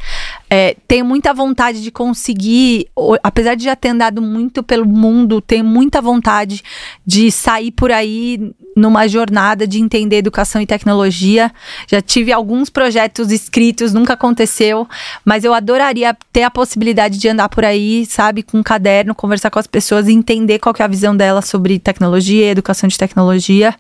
[0.57, 2.87] É, tenho muita vontade de conseguir,
[3.25, 6.63] apesar de já ter andado muito pelo mundo, tenho muita vontade
[7.05, 11.51] de sair por aí numa jornada de entender educação e tecnologia.
[11.89, 14.89] Já tive alguns projetos escritos, nunca aconteceu,
[15.25, 19.51] mas eu adoraria ter a possibilidade de andar por aí, sabe, com um caderno, conversar
[19.51, 23.75] com as pessoas e entender qual é a visão delas sobre tecnologia, educação de tecnologia.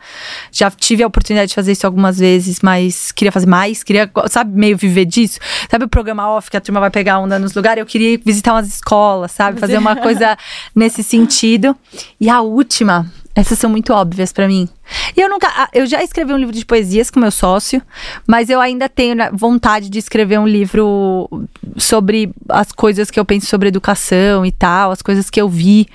[0.50, 4.58] Já tive a oportunidade de fazer isso algumas vezes, mas queria fazer mais, queria, sabe,
[4.58, 5.38] meio viver disso.
[5.70, 8.54] Sabe o programa off que a turma vai pegar onda nos lugares, eu queria visitar
[8.54, 9.60] umas escolas, sabe?
[9.60, 10.36] Fazer uma coisa
[10.74, 11.76] nesse sentido.
[12.20, 14.68] E a última Essas são muito óbvias para mim.
[15.16, 15.48] E eu nunca.
[15.48, 17.82] Ah, eu já escrevi um livro de poesias com meu sócio,
[18.26, 21.28] mas eu ainda tenho vontade de escrever um livro
[21.76, 25.86] sobre as coisas que eu penso sobre educação e tal, as coisas que eu vi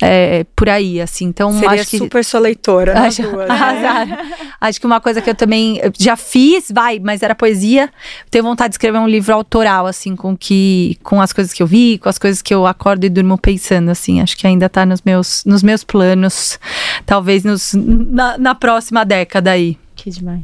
[0.00, 1.26] é, por aí, assim.
[1.26, 1.98] Então, Seria acho que.
[1.98, 4.32] super sua leitora, acho, duas, né?
[4.60, 7.90] acho que uma coisa que eu também já fiz, vai, mas era poesia.
[8.30, 10.98] Tenho vontade de escrever um livro autoral, assim, com que.
[11.02, 13.90] com as coisas que eu vi, com as coisas que eu acordo e durmo pensando,
[13.90, 14.20] assim.
[14.20, 16.58] Acho que ainda tá nos meus, nos meus planos.
[17.06, 19.78] Talvez nos, na, na próxima década aí.
[19.94, 20.42] Que demais.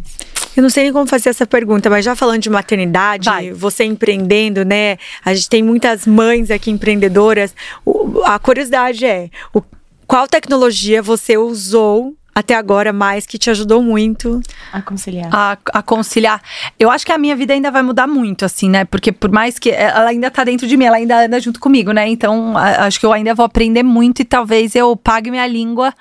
[0.56, 3.52] Eu não sei nem como fazer essa pergunta, mas já falando de maternidade, Vai.
[3.52, 4.96] você empreendendo, né?
[5.24, 7.54] A gente tem muitas mães aqui empreendedoras.
[7.84, 9.62] O- a curiosidade é: o-
[10.06, 14.40] qual tecnologia você usou até agora mais que te ajudou muito?
[14.72, 15.28] A conciliar.
[15.32, 16.40] a, a conciliar.
[16.78, 18.84] Eu acho que a minha vida ainda vai mudar muito, assim, né?
[18.84, 21.92] Porque por mais que ela ainda tá dentro de mim, ela ainda anda junto comigo,
[21.92, 22.08] né?
[22.08, 25.92] Então, a- acho que eu ainda vou aprender muito e talvez eu pague minha língua.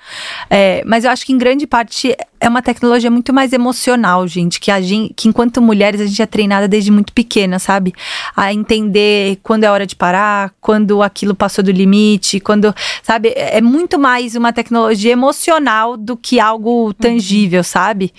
[0.48, 4.58] É, mas eu acho que em grande parte é uma tecnologia muito mais emocional, gente.
[4.60, 7.92] Que, a gente, que enquanto mulheres a gente é treinada desde muito pequena, sabe?
[8.34, 12.74] A entender quando é hora de parar, quando aquilo passou do limite, quando.
[13.02, 13.28] Sabe?
[13.36, 18.12] É é muito mais uma tecnologia emocional do que algo tangível, sabe?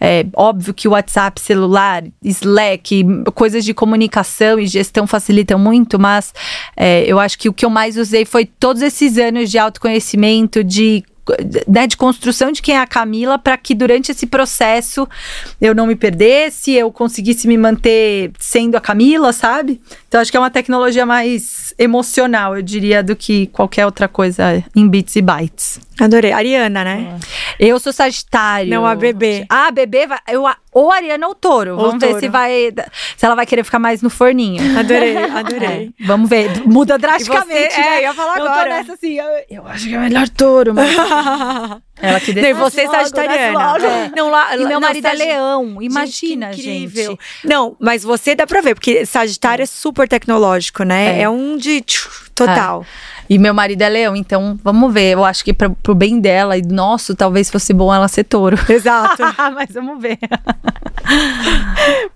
[0.00, 3.04] É óbvio que o WhatsApp, celular, Slack,
[3.34, 6.32] coisas de comunicação e gestão facilitam muito, mas
[6.76, 10.62] é, eu acho que o que eu mais usei foi todos esses anos de autoconhecimento,
[10.62, 11.04] de
[11.66, 15.08] né, de construção de quem é a Camila para que durante esse processo
[15.60, 19.80] eu não me perdesse, eu conseguisse me manter sendo a Camila, sabe?
[20.08, 24.64] Então acho que é uma tecnologia mais emocional, eu diria, do que qualquer outra coisa
[24.74, 25.80] em bits e bytes.
[25.98, 26.32] Adorei.
[26.32, 27.18] Ariana, né?
[27.58, 28.68] Eu sou Sagitário.
[28.68, 29.46] Não, a bebê.
[29.48, 30.18] Ah, a bebê vai.
[30.28, 30.44] Eu,
[30.78, 31.72] ou Ariana ou o touro.
[31.72, 32.20] Ou Vamos ver touro.
[32.20, 32.70] se vai.
[33.16, 34.78] Se ela vai querer ficar mais no forninho.
[34.78, 35.92] Adorei, adorei.
[36.00, 36.66] É, vamos ver.
[36.66, 37.72] Muda drasticamente.
[37.72, 37.96] você- é, né?
[37.98, 38.68] eu ia falar eu agora.
[38.68, 39.18] nessa assim.
[39.18, 40.90] Eu, eu acho que é melhor touro, mas.
[42.00, 42.52] ela que decide.
[42.52, 43.76] você logo, sagitariana.
[43.78, 44.10] É.
[44.14, 45.78] Não, lá, E meu marido é leão.
[45.80, 46.68] Imagina, gente.
[46.68, 47.18] incrível.
[47.44, 51.18] Não, mas você dá pra ver, porque Sagitário é super tecnológico, né?
[51.18, 51.22] É.
[51.22, 52.84] É, um de tchu, total.
[53.28, 55.12] E meu marido é leão, então vamos ver.
[55.14, 58.24] Eu acho que pra, pro bem dela e do nosso, talvez fosse bom ela ser
[58.24, 58.56] touro.
[58.68, 59.22] Exato.
[59.54, 60.18] mas vamos ver.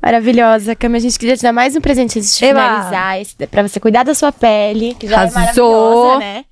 [0.02, 0.74] Maravilhosa.
[0.74, 2.60] Cami, a gente queria te dar mais um presente antes de Eba.
[2.60, 3.20] finalizar.
[3.20, 5.36] Esse, pra você cuidar da sua pele, que já Arrasou.
[5.36, 6.44] é maravilhosa, né?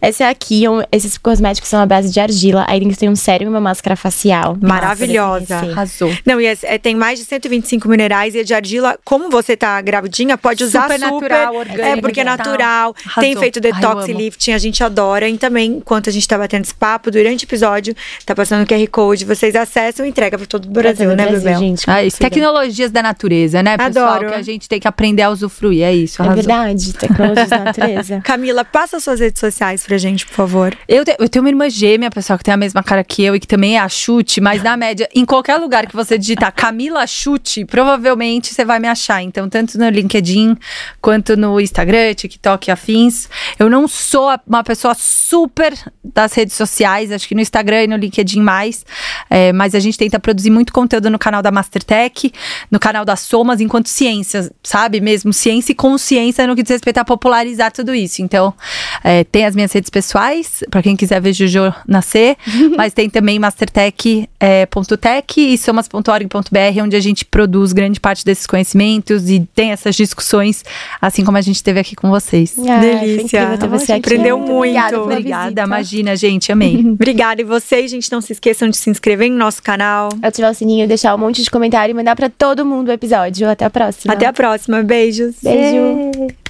[0.00, 2.64] Essa aqui, um- esses cosméticos são à base de argila.
[2.68, 4.56] Aí dentro tem um sérum e uma máscara facial.
[4.60, 5.56] Maravilhosa.
[5.56, 6.10] Arrasou.
[6.24, 8.98] Não, e é, é- tem mais de 125 minerais e é de argila.
[9.04, 11.12] Como você tá gravidinha, pode usar Super super.
[11.30, 12.94] natural, orgânico É porque é e natural.
[13.04, 13.22] Arrasou.
[13.22, 14.20] Tem feito Ai, detox e amo.
[14.20, 15.28] lifting, a gente adora.
[15.28, 17.94] E também, enquanto a gente tá batendo esse papo, durante o episódio,
[18.24, 21.26] tá passando o QR Code, vocês acessam e entrega pra todo o Brasil, Brasil, né,
[21.30, 21.58] Brasil, Bebel?
[21.60, 21.84] gente.
[21.90, 22.18] Ah, isso.
[22.18, 24.08] Tecnologias da natureza, né, pessoal?
[24.14, 24.28] Adoro.
[24.30, 25.82] Que a gente tem que aprender a usufruir.
[25.84, 26.20] É isso.
[26.22, 26.42] É arrasou.
[26.42, 28.20] verdade, tecnologias da natureza.
[28.24, 30.78] Camila, passa suas redes sociais pra gente, por favor.
[30.86, 33.34] Eu, te- eu tenho uma irmã gêmea, pessoal, que tem a mesma cara que eu
[33.34, 36.52] e que também é a Chute, mas na média, em qualquer lugar que você digitar
[36.54, 39.20] Camila Chute, provavelmente você vai me achar.
[39.20, 40.56] Então, tanto no LinkedIn
[41.00, 43.28] quanto no Instagram, TikTok afins.
[43.58, 47.96] Eu não sou uma pessoa super das redes sociais, acho que no Instagram e no
[47.96, 48.86] LinkedIn mais,
[49.28, 52.32] é, mas a gente tenta produzir muito conteúdo no canal da Mastertech,
[52.70, 55.00] no canal da Somas, enquanto ciência, sabe?
[55.00, 58.22] Mesmo ciência e consciência no que diz respeito a popularizar tudo isso.
[58.22, 58.54] Então,
[59.02, 62.36] é, tem as minhas redes pessoais, para quem quiser ver Jojo nascer,
[62.76, 68.24] mas tem também mastertech.tech é, ponto tech e somas.org.br, onde a gente produz grande parte
[68.24, 70.64] desses conhecimentos e tem essas discussões,
[71.00, 72.52] assim como a gente teve aqui com vocês.
[72.54, 73.58] Foi Delícia.
[73.58, 74.06] ter você aqui.
[74.06, 74.70] Aprendeu Muito muito.
[74.70, 76.78] Obrigada, Obrigada, imagina, gente, amei.
[76.84, 77.40] Obrigada.
[77.40, 80.08] E vocês, gente, não se esqueçam de se inscrever no nosso canal.
[80.22, 83.48] Ativar o sininho, deixar um monte de comentário e mandar pra todo mundo o episódio.
[83.48, 84.14] Até a próxima.
[84.14, 84.82] Até a próxima.
[84.82, 85.36] Beijos.
[85.42, 86.49] Beijo.